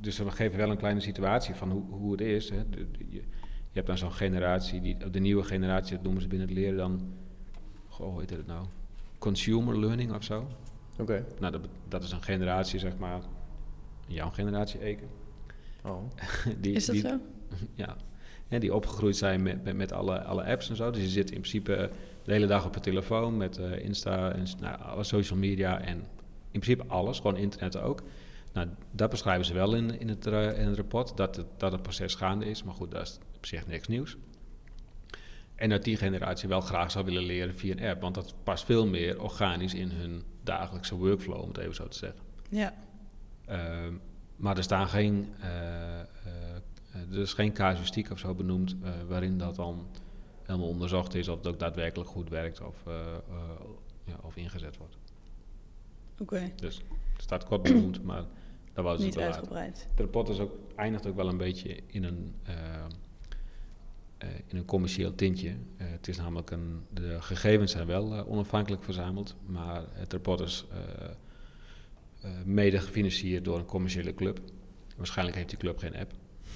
[0.00, 2.50] Dus we geven wel een kleine situatie van hoe, hoe het is.
[2.50, 2.68] Hè.
[2.70, 3.14] De- de- je,
[3.72, 6.76] je hebt dan zo'n generatie, die, de nieuwe generatie, dat noemen ze binnen het leren
[6.76, 7.12] dan,
[7.88, 8.66] goh, hoe heet het nou?
[9.18, 10.48] Consumer learning of zo.
[10.98, 11.26] Oké.
[11.38, 13.20] Nou, dat, dat is een generatie, zeg maar,
[14.06, 15.08] jouw generatie Eken.
[15.84, 16.02] Oh.
[16.60, 17.18] Die, Is dat die, zo?
[17.74, 17.96] Ja.
[18.48, 20.90] Ja, die opgegroeid zijn met, met, met alle, alle apps en zo.
[20.90, 21.90] Dus je zit in principe
[22.22, 25.96] de hele dag op je telefoon met eh, Insta en nou, alle social media en
[26.50, 28.02] in principe alles, gewoon internet ook.
[28.52, 31.72] Nou, dat beschrijven ze wel in, in, het, eh, in het rapport, dat het, dat
[31.72, 32.62] het proces gaande is.
[32.62, 34.16] Maar goed, dat is op zich niks nieuws.
[35.54, 38.64] En dat die generatie wel graag zou willen leren via een app, want dat past
[38.64, 42.20] veel meer organisch in hun dagelijkse workflow, om het even zo te zeggen.
[42.48, 42.74] Ja,
[43.50, 43.94] Ehm,
[44.36, 46.06] maar er staan geen eh, eh,
[46.92, 48.76] eh, er is geen casuïstiek of zo benoemd
[49.08, 49.86] waarin dat dan
[50.42, 52.76] helemaal onderzocht is of het ook daadwerkelijk goed werkt of,
[54.04, 54.96] ja, of ingezet wordt.
[56.18, 56.76] Oké, Dus
[57.12, 58.24] het staat kort benoemd, maar
[58.72, 59.88] dat was het niet uitgebreid.
[59.94, 62.34] De rapport is ook, eindigt ook wel een beetje in een,
[64.46, 65.48] in een commercieel tintje.
[65.48, 70.40] Eh, het is namelijk een, de gegevens zijn wel eh, onafhankelijk verzameld, maar het rapport
[70.40, 71.04] is eh,
[72.22, 74.40] eh, mede gefinancierd door een commerciële club.
[74.96, 76.12] Waarschijnlijk heeft die club geen app.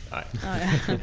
[0.08, 0.98] Ah, Oh, ja.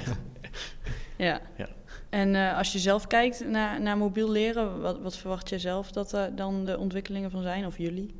[1.25, 1.41] ja.
[1.57, 1.69] Ja.
[2.09, 5.91] En eh, als je zelf kijkt naar, naar mobiel leren, wat, wat verwacht je zelf
[5.91, 8.13] dat er dan de ontwikkelingen van zijn, of jullie?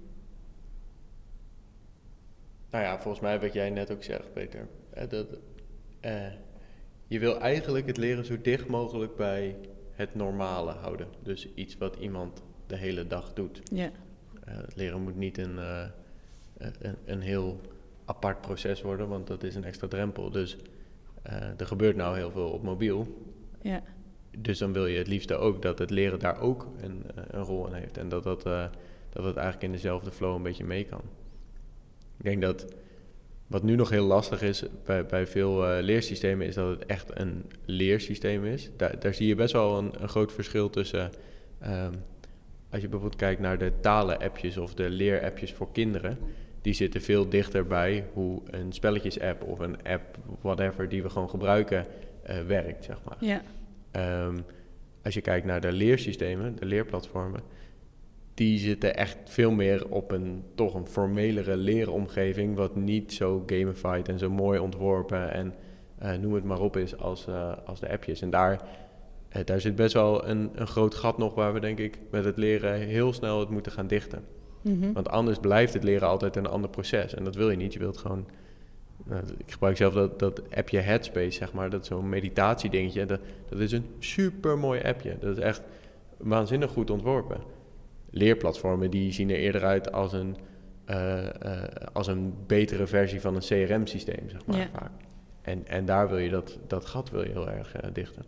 [2.72, 4.68] Nou ja, volgens mij wat jij net ook zegt, Peter.
[4.94, 5.28] eh, dat,
[6.00, 6.26] eh,
[7.12, 9.56] je wil eigenlijk het leren zo dicht mogelijk bij
[9.92, 11.08] het normale houden.
[11.24, 13.62] Dus iets wat iemand de hele dag doet.
[13.74, 13.92] Ja,
[14.44, 15.86] Eh, het leren moet niet een, eh,
[16.58, 17.62] een, een heel
[18.06, 20.30] apart proces worden, want dat is een extra drempel.
[20.32, 20.58] Dus
[21.22, 23.08] eh, er gebeurt nou heel veel op mobiel.
[23.62, 23.84] ja,
[24.38, 27.44] Dus dan wil je het liefste ook dat het leren daar ook een, eh, een
[27.44, 27.98] rol in heeft.
[27.98, 28.66] En dat dat, eh,
[29.10, 31.02] dat het eigenlijk in dezelfde flow een beetje mee kan.
[32.18, 32.74] Ik denk dat
[33.52, 37.20] wat nu nog heel lastig is bij, bij veel eh, leersystemen, is dat het echt
[37.20, 38.70] een leersysteem is.
[38.78, 41.12] Daar, daar zie je best wel een, een groot verschil tussen.
[41.60, 41.94] ehm,
[42.70, 46.18] als je bijvoorbeeld kijkt naar de talen-appjes of de leer-appjes voor kinderen.
[46.62, 51.30] Die zitten veel dichter bij hoe een spelletjes-app of een app, whatever, die we gewoon
[51.30, 51.86] gebruiken,
[52.24, 53.18] eh, werkt, zeg maar.
[53.20, 53.42] ja,
[53.92, 54.38] Ehm,
[55.04, 57.42] als je kijkt naar de leersystemen, de leerplatformen,
[58.42, 64.08] die zitten echt veel meer op een toch een formelere leeromgeving, wat niet zo gamified
[64.08, 65.54] en zo mooi ontworpen en
[65.98, 68.22] eh, noem het maar op is als, eh, als de appjes.
[68.22, 68.62] En daar,
[69.30, 72.26] eh, daar zit best wel een, een groot gat nog waar we denk ik met
[72.26, 74.24] het leren heel snel het moeten gaan dichten.
[74.62, 74.94] mhm.
[74.94, 77.14] Want anders blijft het leren altijd een ander proces.
[77.14, 77.74] En dat wil je niet.
[77.74, 78.28] Je wilt gewoon.
[79.06, 81.70] nou, ik gebruik zelf dat, dat appje Headspace, zeg maar.
[81.70, 83.06] Dat zo'n meditatiedingetje.
[83.06, 85.18] Dat, dat is een super mooi appje.
[85.20, 85.62] Dat is echt
[86.18, 87.60] waanzinnig goed ontworpen.
[88.12, 90.36] Leerplatformen die zien er eerder uit als een,
[90.86, 94.58] eh, eh, als een betere versie van een CRM-systeem, zeg maar.
[94.58, 94.68] Ja.
[94.74, 94.92] Vaak.
[95.42, 98.26] En, en daar wil je dat, dat gat wil je heel erg eh, dichten.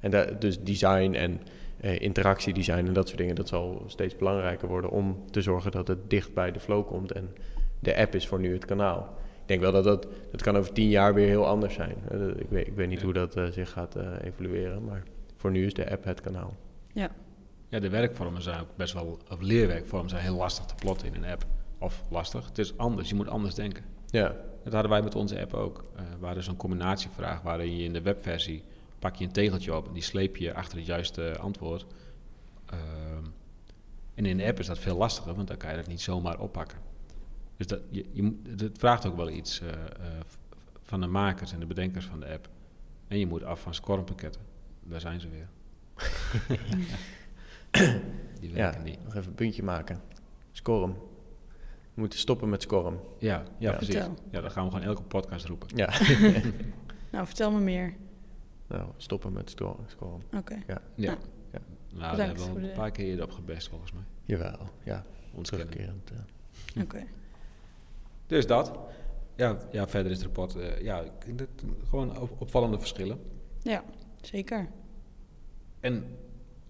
[0.00, 1.40] En da- dus design en
[1.80, 5.88] eh, interactiedesign en dat soort dingen, dat zal steeds belangrijker worden om te zorgen dat
[5.88, 7.12] het dicht bij de flow komt.
[7.12, 7.28] En
[7.78, 9.18] de app is voor nu het kanaal.
[9.42, 11.94] Ik denk wel dat dat, dat kan over tien jaar weer heel anders zijn.
[12.38, 13.04] Ik, weet, ik weet niet Ja.
[13.04, 15.02] hoe dat zich gaat eh, evolueren, maar
[15.36, 16.54] voor nu is de app het kanaal.
[16.92, 17.10] Ja,
[17.78, 21.30] de werkvormen zijn ook best wel, of leerwerkvormen zijn heel lastig te plotten in een
[21.30, 21.46] app.
[21.78, 23.84] Of lastig, het is anders, je moet anders denken.
[24.06, 25.84] Ja, Dat hadden wij met onze app ook.
[25.96, 28.62] Eh we hadden zo'n combinatievraag waarin je in de webversie
[28.98, 31.86] pak je een tegeltje op en die sleep je achter het juiste antwoord.
[32.66, 33.24] Ehm,
[34.14, 36.40] en in de app is dat veel lastiger, want dan kan je dat niet zomaar
[36.40, 36.78] oppakken.
[37.56, 39.76] Dus dat, je, je, moet- het vraagt ook wel iets eh, eh,
[40.82, 42.48] van de makers en de bedenkers van de app.
[43.08, 44.42] En je moet af van scormpakketten.
[44.82, 45.48] Daar zijn ze weer.
[48.40, 49.04] die ja niet.
[49.04, 50.00] nog even een puntje maken.
[50.52, 50.92] Scorum.
[51.94, 52.98] We moeten stoppen met scorum.
[53.18, 53.76] Ja, ja, Ja.
[53.76, 53.94] precies.
[53.94, 54.14] Vertel.
[54.30, 55.68] Ja, dat gaan we gewoon elke podcast roepen.
[55.76, 55.92] Ja,
[57.12, 57.94] Nou, vertel me meer.
[58.66, 59.50] nou, stoppen met
[59.86, 60.20] scorum.
[60.36, 60.62] Oké.
[60.66, 60.80] Ja.
[60.94, 61.18] Ja.
[61.94, 64.02] Nou, hebben we voor al een paar keer eerder op gebest volgens mij.
[64.24, 65.04] Jawel, ja,
[65.42, 66.10] terugkerend.
[66.74, 66.82] eh.
[66.82, 67.04] Oké.
[68.26, 68.78] Dus dat.
[69.36, 70.56] Ja, ja verder is het rapport.
[70.56, 73.18] eh, ja, ik vind het gewoon op- opvallende verschillen.
[73.62, 73.84] Ja,
[74.20, 74.68] zeker.
[75.80, 76.04] En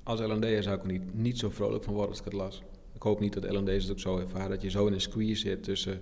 [0.02, 2.62] als LND'er zou ik er niet, niet zo vrolijk van worden als ik het las.
[2.94, 4.50] Ik hoop niet dat LND'ers het ook zo ervaren.
[4.50, 6.00] Dat je zo in een squeeze zit tussen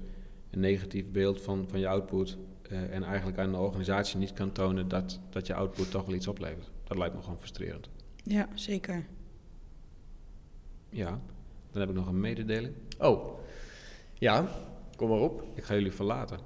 [0.51, 2.37] een negatief beeld van, van je output.
[2.63, 6.15] eh, en eigenlijk aan de organisatie niet kan tonen dat, dat je output toch wel
[6.15, 6.71] iets oplevert.
[6.85, 7.89] Dat lijkt me gewoon frustrerend.
[8.23, 9.07] Ja, zeker.
[10.91, 11.21] Ja,
[11.73, 12.75] dan heb ik nog een mededeling.
[12.99, 13.39] Oh,
[14.15, 14.49] ja,
[14.97, 15.43] kom maar op.
[15.55, 16.39] Ik ga jullie verlaten.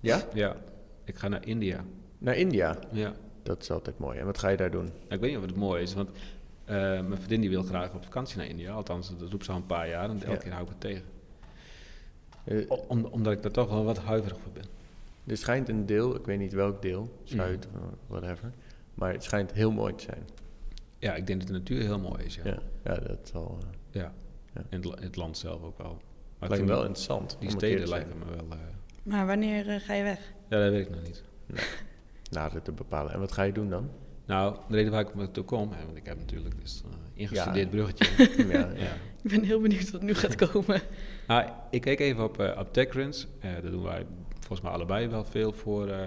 [0.00, 0.56] Ja, Ja,
[1.04, 1.84] ik ga naar India.
[2.18, 2.78] naar India.
[2.92, 3.14] Ja.
[3.42, 4.18] Dat is altijd mooi.
[4.18, 4.84] En wat ga je daar doen?
[4.84, 6.10] Nou, ik weet niet of het mooi is, want
[6.68, 8.72] eh, mijn vriendin die wil graag op vakantie naar India.
[8.72, 10.36] Althans, dat roept ze al een paar jaar en elke Ja.
[10.36, 11.04] keer hou ik het tegen.
[12.44, 14.64] Eh, om- omdat ik daar toch wel wat huiverig voor ben.
[15.26, 17.80] Er schijnt een deel, ik weet niet welk deel, Zuid, Mm.
[17.82, 18.50] of whatever.
[18.94, 20.22] Maar het schijnt heel mooi te zijn.
[20.98, 22.34] Ja, ik denk dat de natuur heel mooi is.
[22.34, 23.58] Ja, Ja, ja dat zal.
[23.60, 23.68] eh,
[24.02, 24.12] ja.
[24.54, 24.60] Ja.
[24.68, 25.92] En het, la- het land zelf ook wel.
[26.38, 27.36] Maar ik lijkt me wel die- interessant.
[27.40, 28.46] Die steden te lijken me wel...
[28.58, 28.58] eh,
[29.02, 30.32] Maar wanneer eh, ga je weg?
[30.48, 31.22] ja, dat weet ik nog niet.
[32.30, 33.12] Nader te bepalen.
[33.12, 33.90] En wat ga je doen dan?
[34.28, 37.64] Nou, de reden waar ik naartoe kom, hè, want ik heb natuurlijk dus een ingestudeerd
[37.64, 37.70] Ja.
[37.70, 38.06] bruggetje.
[38.52, 38.92] ja, ja.
[39.22, 40.80] Ik ben heel benieuwd wat nu gaat komen.
[41.26, 43.24] Nou, ik keek even op, eh op TechCrunch.
[43.40, 44.06] Eh daar doen wij
[44.38, 45.88] volgens mij allebei wel veel voor.
[45.88, 46.06] eh,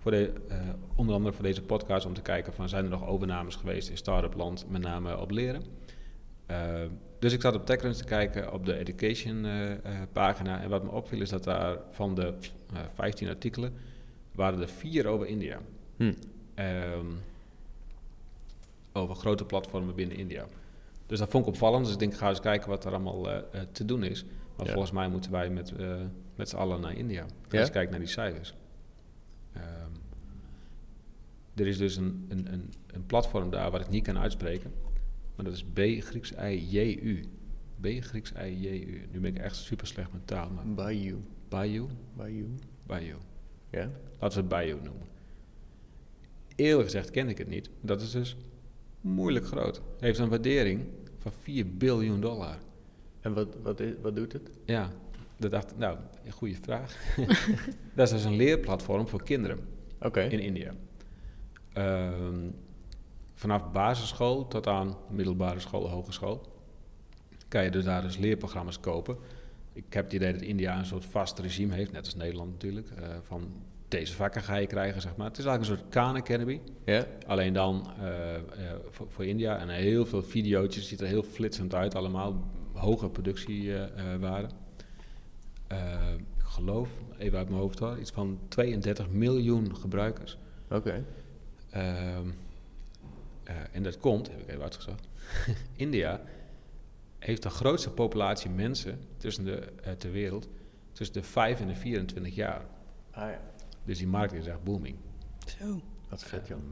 [0.00, 0.56] voor de, eh,
[0.94, 3.96] onder andere voor deze podcast om te kijken van zijn er nog overnames geweest in
[3.96, 5.62] start-up land, met name op leren.
[6.46, 6.56] Eh,
[7.18, 9.78] dus ik zat op TechCrunch te kijken op de education eh, eh,
[10.12, 10.60] pagina.
[10.62, 12.34] En wat me opviel is dat daar van de
[12.74, 13.72] eh, 15 artikelen
[14.32, 15.58] waren er vier over India.
[15.96, 16.12] Hm.
[16.54, 17.06] Ehm,
[18.98, 20.46] over grote platformen binnen India.
[21.06, 21.84] Dus dat vond ik opvallend.
[21.84, 24.24] Dus ik denk, ga eens kijken wat er allemaal eh, eh, te doen is.
[24.56, 24.72] Maar Ja.
[24.72, 25.96] volgens mij moeten wij met, eh,
[26.34, 27.22] met z'n allen naar India.
[27.22, 27.58] Ga Ja?
[27.60, 28.54] eens kijken naar die cijfers.
[29.52, 29.90] Ehm,
[31.54, 34.72] er is dus een, een, een, een platform daar wat ik niet kan uitspreken.
[35.36, 37.24] Maar dat is B Grieks I J U.
[37.80, 39.06] B Grieks I J U.
[39.12, 41.22] Nu ben ik echt super slecht met taal, maar Bayou.
[41.48, 42.48] Bayou, Bayou.
[42.86, 43.18] Bayou.
[43.70, 43.90] Ja?
[44.18, 45.06] Laten we het Bayou noemen.
[46.56, 47.70] Eerlijk gezegd ken ik het niet.
[47.80, 48.36] Dat is dus
[49.00, 49.80] moeilijk groot.
[49.98, 50.84] Heeft een waardering
[51.18, 52.58] van 4 biljoen dollar.
[53.20, 54.50] En wat, wat, is, wat doet het?
[54.64, 54.90] Ja,
[55.36, 56.96] dat dacht nou, een goede vraag.
[57.94, 59.58] dat is dus een leerplatform voor kinderen
[60.14, 60.74] in India.
[61.72, 62.50] Ehm,
[63.34, 66.56] vanaf basisschool tot aan middelbare school, hogeschool.
[67.48, 69.16] Kan je dus daar dus leerprogramma's kopen.
[69.72, 72.90] Ik heb het idee dat India een soort vast regime heeft, net als Nederland natuurlijk.
[72.90, 73.52] eh, van
[73.88, 75.26] deze vakken ga je krijgen, zeg maar.
[75.26, 76.60] Het is eigenlijk een soort Khan Academy.
[76.84, 77.06] Ja?
[77.26, 78.42] Alleen dan eh, eh,
[78.90, 79.58] voor, voor India.
[79.58, 80.88] En heel veel video's.
[80.88, 82.50] Ziet er heel flitsend uit allemaal.
[82.72, 84.48] Hoge productiewaarde.
[85.68, 90.38] Eh, ik geloof, even uit mijn hoofd hoor, iets van 32 miljoen gebruikers.
[90.70, 91.04] Oké.
[91.70, 92.28] Ehm,
[93.44, 95.08] eh, en dat komt, heb ik even uitgezocht.
[95.76, 96.20] India
[97.18, 100.48] heeft de grootste populatie mensen tussen de, ter wereld
[100.92, 102.64] tussen de 5 en de 24 jaar.
[103.10, 103.40] Ah ja.
[103.88, 104.96] Dus die markt is echt booming.
[105.58, 105.80] Zo.
[106.08, 106.58] Wat vet, joh.
[106.58, 106.66] Ehm,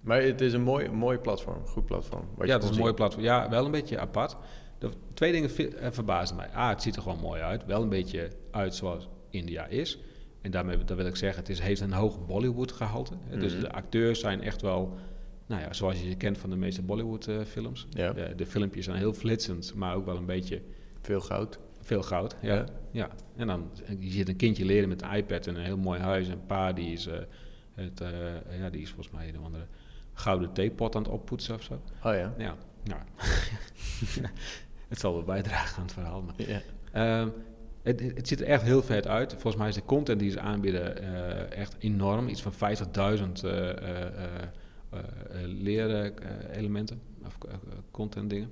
[0.00, 1.66] Maar het is een mooi, mooi platform.
[1.66, 2.24] Goed platform.
[2.36, 3.24] wat je ja, het is een mooi platform.
[3.24, 4.36] Ja, wel een beetje apart.
[4.78, 6.50] De twee dingen eh, verbazen mij.
[6.54, 7.64] A, het ziet er gewoon mooi uit.
[7.64, 9.98] Wel een beetje uit zoals India is.
[10.40, 13.14] En daarmee dat wil ik zeggen, het is, heeft een hoog Bollywood gehalte.
[13.30, 13.60] Eh, Dus Mhm.
[13.62, 14.94] de acteurs zijn echt wel,
[15.46, 17.86] nou ja, zoals je ze kent van de meeste Bollywood eh, films.
[17.90, 18.12] Ja.
[18.12, 20.62] De, de filmpjes zijn heel flitsend, maar ook wel een beetje
[21.02, 21.58] Veel goud.
[21.90, 22.36] Veel goud.
[22.40, 22.54] Ja.
[22.54, 22.64] Ja.
[22.90, 23.08] ja.
[23.36, 26.28] En dan je ziet een kindje leren met een iPad en een heel mooi huis.
[26.28, 27.18] En pa die is, eh,
[27.74, 29.66] het, eh, ja, die is volgens mij een andere
[30.12, 31.74] gouden theepot aan het oppoetsen of zo.
[32.04, 32.34] Oh ja.
[32.38, 33.04] Ja, ja.
[34.88, 36.22] het zal wel bijdragen aan het verhaal.
[36.22, 36.34] Maar.
[36.36, 36.60] Ja.
[36.92, 37.28] Ehm,
[37.82, 39.32] het, het ziet er echt heel vet uit.
[39.32, 42.28] Volgens mij is de content die ze aanbieden eh, echt enorm.
[42.28, 44.48] Iets van 50.000 eh, eh, eh,
[44.90, 45.00] eh,
[45.44, 47.38] leerelementen of
[47.90, 48.50] content dingen.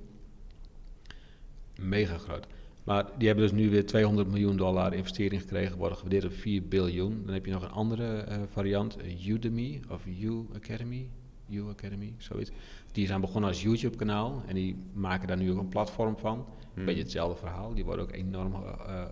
[1.79, 2.47] Mega groot.
[2.89, 6.67] Maar die hebben dus nu weer 200 miljoen dollar investering gekregen, worden gewaardeerd op 4
[6.67, 7.21] biljoen.
[7.25, 11.09] Dan heb je nog een andere eh, variant, eh, Udemy of U Academy.
[11.49, 12.51] U Academy, zoiets.
[12.91, 16.37] Die zijn begonnen als YouTube-kanaal en die maken daar nu ook een platform van.
[16.37, 16.85] Een Hmm.
[16.85, 19.03] beetje hetzelfde verhaal, die worden ook enorm eh,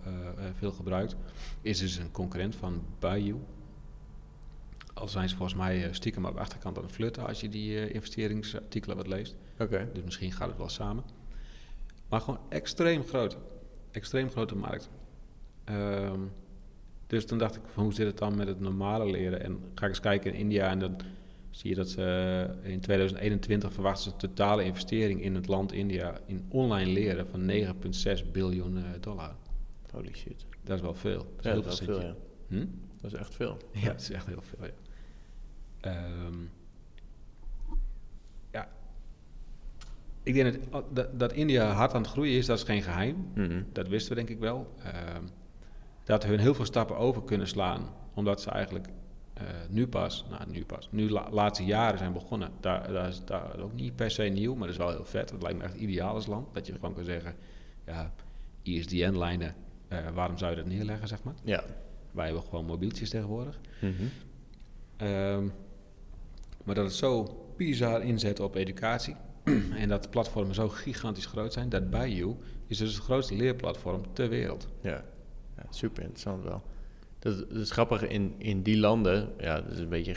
[0.54, 1.16] veel gebruikt.
[1.62, 3.40] Is dus een concurrent van Bayou.
[4.94, 7.92] Al zijn ze volgens mij stiekem op de achterkant aan het flirten als je die
[7.92, 9.36] investeringsartikelen wat leest.
[9.58, 9.88] Oké.
[9.92, 11.04] Dus misschien gaat het wel samen.
[12.08, 13.36] Maar gewoon extreem groot.
[13.90, 14.90] Extreem grote markt.
[15.64, 16.20] Ehm,
[17.06, 19.42] dus toen dacht ik, van, hoe zit het dan met het normale leren?
[19.42, 20.96] En ga ik eens kijken in India en dan
[21.50, 22.02] zie je dat ze
[22.62, 27.26] eh, in 2021 verwachten ze een totale investering in het land India in online leren
[27.26, 29.34] van 9,6 biljoen eh, dollar.
[29.90, 30.46] Holy shit.
[30.64, 31.26] Dat is wel veel.
[31.36, 32.14] Dat is Ja, heel dat is veel ja.
[32.48, 32.66] Hm?
[33.00, 33.56] Dat is echt veel.
[33.72, 34.72] Ja, het is echt heel veel, ja.
[35.80, 36.38] Ehm,
[38.50, 38.68] ja.
[40.28, 43.30] Ik denk dat, dat, dat India hard aan het groeien is, dat is geen geheim.
[43.34, 43.62] Mhm.
[43.72, 44.74] Dat wisten we denk ik wel.
[44.82, 45.22] Ehm,
[46.04, 48.88] dat hun heel veel stappen over kunnen slaan, omdat ze eigenlijk
[49.32, 52.50] eh, nu pas, nou nu pas, nu la, laatste jaren zijn begonnen.
[52.60, 55.30] Daar, daar is daar ook niet per se nieuw, maar dat is wel heel vet.
[55.30, 57.34] Het lijkt me echt ideaal als land, dat je gewoon kan zeggen,
[57.86, 58.12] ja,
[58.62, 59.54] ISDN-lijnen,
[59.88, 61.34] eh, waarom zou je dat neerleggen, zeg maar.
[61.44, 61.64] Ja.
[62.10, 63.60] Wij hebben gewoon mobieltjes tegenwoordig.
[63.80, 63.92] Mhm.
[64.96, 65.44] Ehm,
[66.64, 69.16] maar dat het zo bizar inzet op educatie
[69.82, 72.34] en dat platformen zo gigantisch groot zijn, dat Bayou
[72.66, 74.68] is dus het grootste leerplatform ter wereld.
[74.80, 75.04] Ja.
[75.56, 76.62] ja, super interessant wel.
[77.18, 79.28] Dat, is- dat is grappig in, in die landen.
[79.38, 80.14] Ja, dat is een beetje.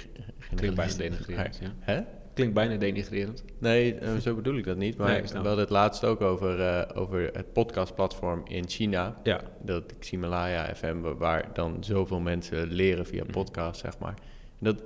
[0.56, 1.74] Klinkt bijna denigrerend, ja.
[1.80, 2.02] Hè?
[2.34, 3.44] Klinkt bijna denigrerend.
[3.60, 4.98] Nee, eh, zo bedoel ik dat niet.
[4.98, 9.20] Maar Nee, we hadden het laatst ook over, eh, over het podcastplatform in China.
[9.24, 13.32] Ja, Dat Ximalaya FM, wa- waar dan zoveel mensen leren via Mhm.
[13.32, 14.14] podcast, zeg maar.
[14.60, 14.84] Dat,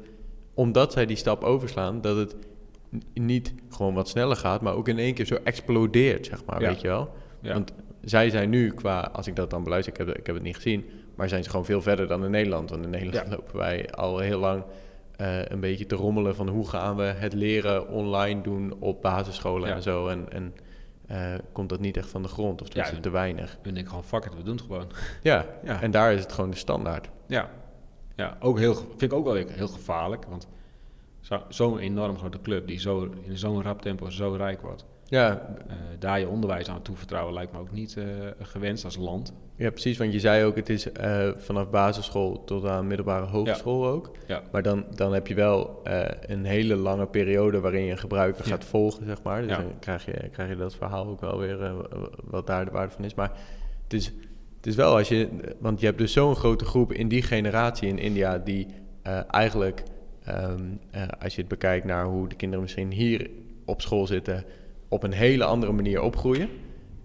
[0.53, 2.35] omdat zij die stap overslaan, dat het
[3.13, 6.67] niet gewoon wat sneller gaat, maar ook in één keer zo explodeert, zeg maar, Ja.
[6.67, 7.09] weet je wel.
[7.41, 7.53] ja.
[7.53, 7.73] Want
[8.03, 10.43] zij zijn nu qua, als ik dat dan beluister, ik heb, het- ik heb het
[10.43, 10.85] niet gezien,
[11.15, 12.69] maar zijn ze gewoon veel verder dan in Nederland.
[12.69, 13.35] Want in Nederland Ja.
[13.35, 14.63] lopen wij al heel lang
[15.15, 19.73] eh, een beetje te rommelen van hoe gaan we het leren online doen op basisscholen
[19.73, 20.07] en zo.
[20.07, 20.53] En, en
[21.07, 23.57] eh, komt dat niet echt van de grond, of tenminste te weinig.
[23.61, 24.87] en ik gewoon, fuck it, we doen het gewoon.
[25.21, 25.81] Ja, Ja.
[25.81, 27.09] en daar is het gewoon de standaard.
[27.27, 27.49] Ja,
[28.15, 30.47] ja ook heel, vind ik ook wel heel gevaarlijk, want
[31.25, 35.55] zo- zo'n enorm grote club die zo, in zo'n rap tempo zo rijk wordt, Ja,
[35.67, 38.03] Eh, daar je onderwijs aan toevertrouwen lijkt me ook niet eh,
[38.39, 39.33] gewenst als land.
[39.55, 39.97] ja, precies.
[39.97, 44.11] Want je zei ook, het is eh, vanaf basisschool tot aan middelbare hogeschool ook.
[44.27, 44.41] Ja.
[44.51, 45.81] Maar dan, dan heb je wel
[46.21, 48.49] een hele lange periode waarin je een gebruiker Ja.
[48.51, 49.41] gaat volgen, zeg maar.
[49.41, 49.57] Dus Ja.
[49.57, 51.73] dan krijg je, krijg je dat verhaal ook wel weer,
[52.23, 53.13] wat daar de waarde van is.
[53.15, 53.31] Maar
[53.83, 54.05] het is,
[54.57, 55.29] het is wel als je...
[55.59, 58.37] Want je hebt dus zo'n grote groep in die generatie in India...
[58.37, 58.67] die
[59.29, 59.83] eigenlijk,
[60.25, 63.29] ehm, eh, als je het bekijkt naar hoe de kinderen misschien hier
[63.65, 64.43] op school zitten...
[64.89, 66.49] op een hele andere manier opgroeien.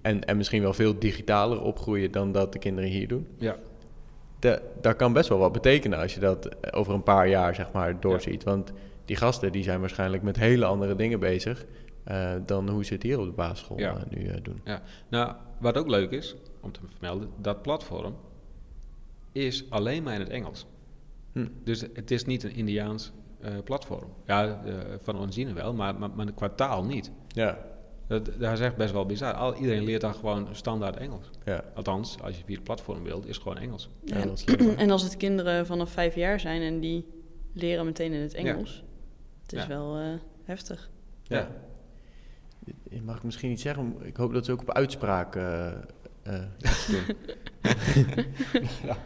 [0.03, 3.27] En, en misschien wel veel digitaler opgroeien dan dat de kinderen hier doen.
[3.39, 3.57] Ja.
[4.39, 7.55] De, dat kan best wel wat betekenen als je dat eh, over een paar jaar
[7.55, 8.43] zeg maar doorziet.
[8.45, 8.73] Want
[9.05, 11.66] die gasten die zijn waarschijnlijk met hele andere dingen bezig
[12.05, 13.97] eh, dan hoe ze het hier op de basisschool Ja.
[14.09, 14.61] nu doen.
[14.64, 18.14] Ja, nou, wat ook leuk is om te vermelden, dat platform
[19.33, 20.66] is alleen maar in het Engels.
[21.33, 21.47] Hm.
[21.64, 24.09] Dus het is niet een Indiaans eh, platform.
[24.26, 27.11] Ja, eh, van origine wel, maar, maar, maar qua taal niet.
[27.28, 27.59] Ja,
[28.07, 29.33] Dat, dat is echt best wel bizar.
[29.35, 31.31] Al, iedereen leert dan gewoon standaard Engels.
[31.45, 31.64] ja.
[31.74, 33.89] Althans, als je via het platform wilt, is het gewoon Engels.
[34.05, 34.61] Ja, en, dat is leuk.
[34.78, 37.07] en als het kinderen vanaf vijf jaar zijn en die
[37.53, 38.85] leren meteen in het Engels,
[39.43, 39.68] het is Ja.
[39.68, 40.07] wel eh,
[40.45, 40.91] heftig.
[41.22, 41.49] ja.
[42.91, 45.39] Je mag ik misschien niet zeggen, ik hoop dat ze ook op uitspraak
[46.23, 47.16] doen.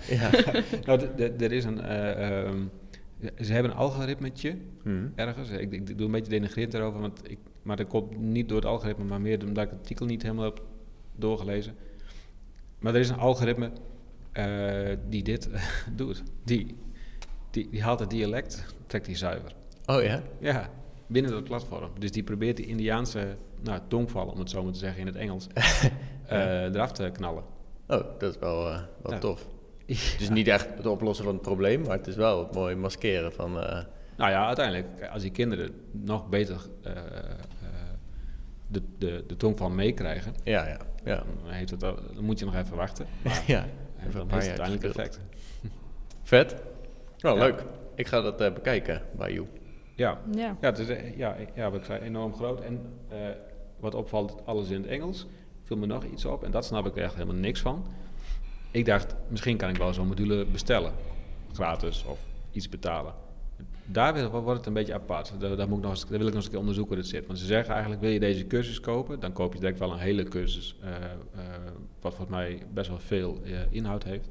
[0.09, 0.31] ja.
[0.87, 1.01] nou,
[1.39, 1.81] er is een...
[1.81, 2.59] eh, ehm,
[3.41, 5.07] ze hebben een algoritmetje Hm.
[5.15, 5.51] ergens.
[5.51, 8.57] Ik, ik, ik doe een beetje denigrerend erover, want ik, maar dat komt niet door
[8.57, 10.63] het algoritme, maar meer omdat ik het artikel niet helemaal heb
[11.17, 11.75] doorgelezen.
[12.79, 13.71] Maar er is een algoritme
[14.33, 15.49] eh, die dit
[15.97, 16.23] doet.
[16.45, 16.77] Die,
[17.51, 19.55] die, die haalt het dialect, trekt die zuiver.
[19.87, 20.23] Oh ja?
[20.39, 20.71] Ja,
[21.07, 21.91] binnen dat platform.
[21.99, 25.17] Dus die probeert die Indiaanse nou, tongval, om het zo maar te zeggen in het
[25.17, 25.47] Engels,
[26.27, 27.43] eh, eraf te knallen.
[27.89, 29.19] Oh, dat is wel, eh, wel Ja.
[29.19, 29.47] tof.
[29.87, 32.77] Het is niet echt het oplossen van het probleem, maar het is wel het mooie
[32.77, 33.61] maskeren van...
[33.61, 33.85] eh,
[34.17, 36.99] Nou ja, uiteindelijk, als die kinderen nog beter eh, eh,
[38.67, 41.17] de, de, de tongval meekrijgen, ja, ja, ja.
[41.43, 43.07] dan, heeft het, al- dan moet je nog even wachten.
[43.47, 43.59] ja.
[43.63, 44.97] En Even dan een paar heeft het uiteindelijk gespeeld.
[44.97, 45.21] effect.
[46.23, 46.53] Vet.
[46.53, 46.61] Oh,
[47.17, 47.35] Ja.
[47.35, 47.65] leuk.
[47.95, 49.47] Ik ga dat eh, bekijken bij jou.
[49.95, 50.57] Ja, Ja.
[50.61, 52.61] ja, het is, eh, ja, ja, wat ik zei, enorm groot.
[52.61, 53.19] En eh,
[53.81, 55.27] wat opvalt, alles in het Engels.
[55.65, 57.85] Viel me nog iets op en dat snap ik echt helemaal niks van.
[58.71, 60.93] Ik dacht, misschien kan ik wel zo'n module bestellen.
[61.53, 62.19] Gratis of
[62.53, 63.15] iets betalen.
[63.85, 65.33] Daar wordt het een beetje apart.
[65.39, 67.13] Daar, moet ik nog eens, daar wil ik nog eens een keer onderzoeken hoe het
[67.13, 67.27] zit.
[67.27, 69.21] Want ze zeggen eigenlijk, wil je deze cursus kopen?
[69.21, 70.77] Dan koop je direct wel een hele cursus.
[70.81, 71.11] eh, eh,
[72.01, 74.29] wat volgens mij best wel veel eh, inhoud heeft.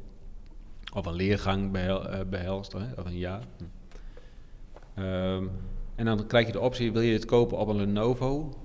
[0.93, 3.43] Of een leergang behel, eh, behelst, hè, of een jaar.
[3.57, 3.63] Hm.
[5.01, 5.47] Ehm,
[5.95, 8.57] en dan krijg je de optie, wil je het kopen op een Lenovo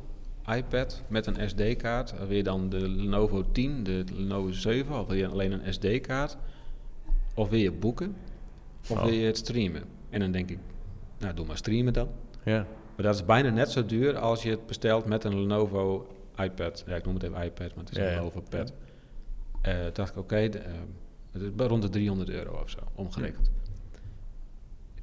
[0.56, 2.26] iPad met een SD-kaart?
[2.26, 6.36] Wil je dan de Lenovo 10, de Lenovo 7, of wil je alleen een SD-kaart?
[7.34, 8.16] Of wil je boeken?
[8.82, 9.02] Of Oh.
[9.04, 9.82] wil je het streamen?
[10.10, 10.58] En dan denk ik,
[11.18, 12.08] nou doe maar streamen dan.
[12.44, 12.66] Ja.
[12.96, 16.84] Maar dat is bijna net zo duur als je het bestelt met een Lenovo iPad.
[16.86, 18.14] Ja, ik noem het even iPad, maar het is een ja.
[18.14, 18.72] Lenovo Pad.
[19.62, 20.72] Eh, dacht ik, oké, eh,
[21.32, 23.50] het is bij rond de 300 euro of zo, omgerekend.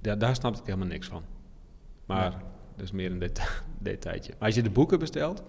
[0.02, 1.24] Daar, daar snap ik helemaal niks van.
[2.06, 2.42] Maar Ja.
[2.76, 3.44] Dat is meer een deta
[3.80, 4.34] detailtje.
[4.40, 5.44] Maar als je de boeken bestelt,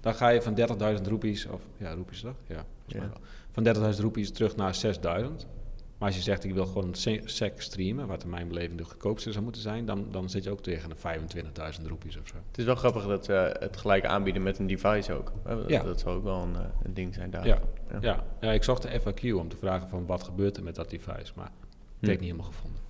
[0.00, 0.54] dan ga je van
[0.98, 2.34] 30.000 roepies, of ja, roepies toch?
[2.46, 3.08] Ja, volgens mij Ja.
[3.08, 3.20] wel.
[3.52, 5.46] Van 30.000 roepies terug naar 6.000.
[5.98, 9.32] Maar als je zegt, ik wil gewoon sec streamen, wat in mijn beleving de goedkoopste
[9.32, 12.34] zou moeten zijn, dan, dan zit je ook tegen de 25.000 roepies of zo.
[12.48, 15.32] Het is wel grappig dat ze het gelijk aanbieden met een device ook.
[15.44, 15.82] Eh, Dat, Ja.
[15.82, 17.46] dat zal ook wel een, eh, een ding zijn daar.
[17.46, 17.60] Ja.
[18.00, 20.90] Ja, ja, ik zocht de FAQ om te vragen van wat gebeurt er met dat
[20.90, 21.52] device, maar ik
[22.00, 22.06] Hm.
[22.06, 22.80] heb het niet helemaal gevonden.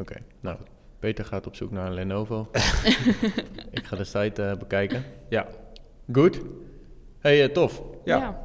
[0.00, 0.56] Oké, nou.
[1.02, 2.48] Peter gaat op zoek naar een Lenovo.
[3.70, 5.04] ik ga de site eh, bekijken.
[5.28, 5.46] Ja,
[6.12, 6.40] Goed.
[7.20, 7.82] Hey, eh, tof.
[8.04, 8.40] ja.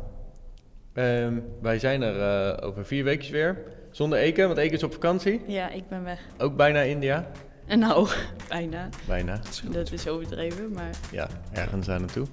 [0.93, 2.19] Ehm, wij zijn er
[2.55, 3.63] eh, over vier weken weer.
[3.91, 5.41] Zonder Eke, want Eke is op vakantie.
[5.47, 6.19] Ja, ik ben weg.
[6.37, 7.27] Ook bijna India.
[7.65, 8.09] En nou,
[8.49, 8.89] bijna.
[9.07, 9.39] Bijna.
[9.71, 12.25] Dat is overdreven, maar Ja, ergens daar naartoe.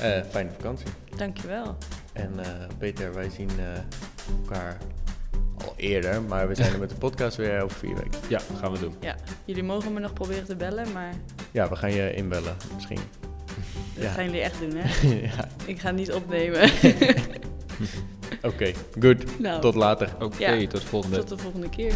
[0.00, 0.86] Eh, fijne vakantie.
[1.16, 1.76] dankjewel.
[2.12, 2.46] En eh,
[2.78, 3.64] Peter, wij zien eh,
[4.38, 4.76] elkaar
[5.64, 8.20] al eerder, maar we zijn er met de podcast weer over vier weken.
[8.28, 8.94] ja, gaan we doen.
[9.00, 11.14] Ja, jullie mogen me nog proberen te bellen, maar
[11.50, 12.98] Ja, we gaan je inbellen misschien.
[13.94, 14.10] dat Ja.
[14.10, 15.08] gaan jullie echt doen, hè?
[15.36, 16.70] ja, Ik ga niet opnemen.
[18.50, 19.38] oké, goed.
[19.40, 20.08] nou, Tot later.
[20.20, 20.66] Oké, Ja.
[20.66, 21.92] tot volgende tot de volgende keer.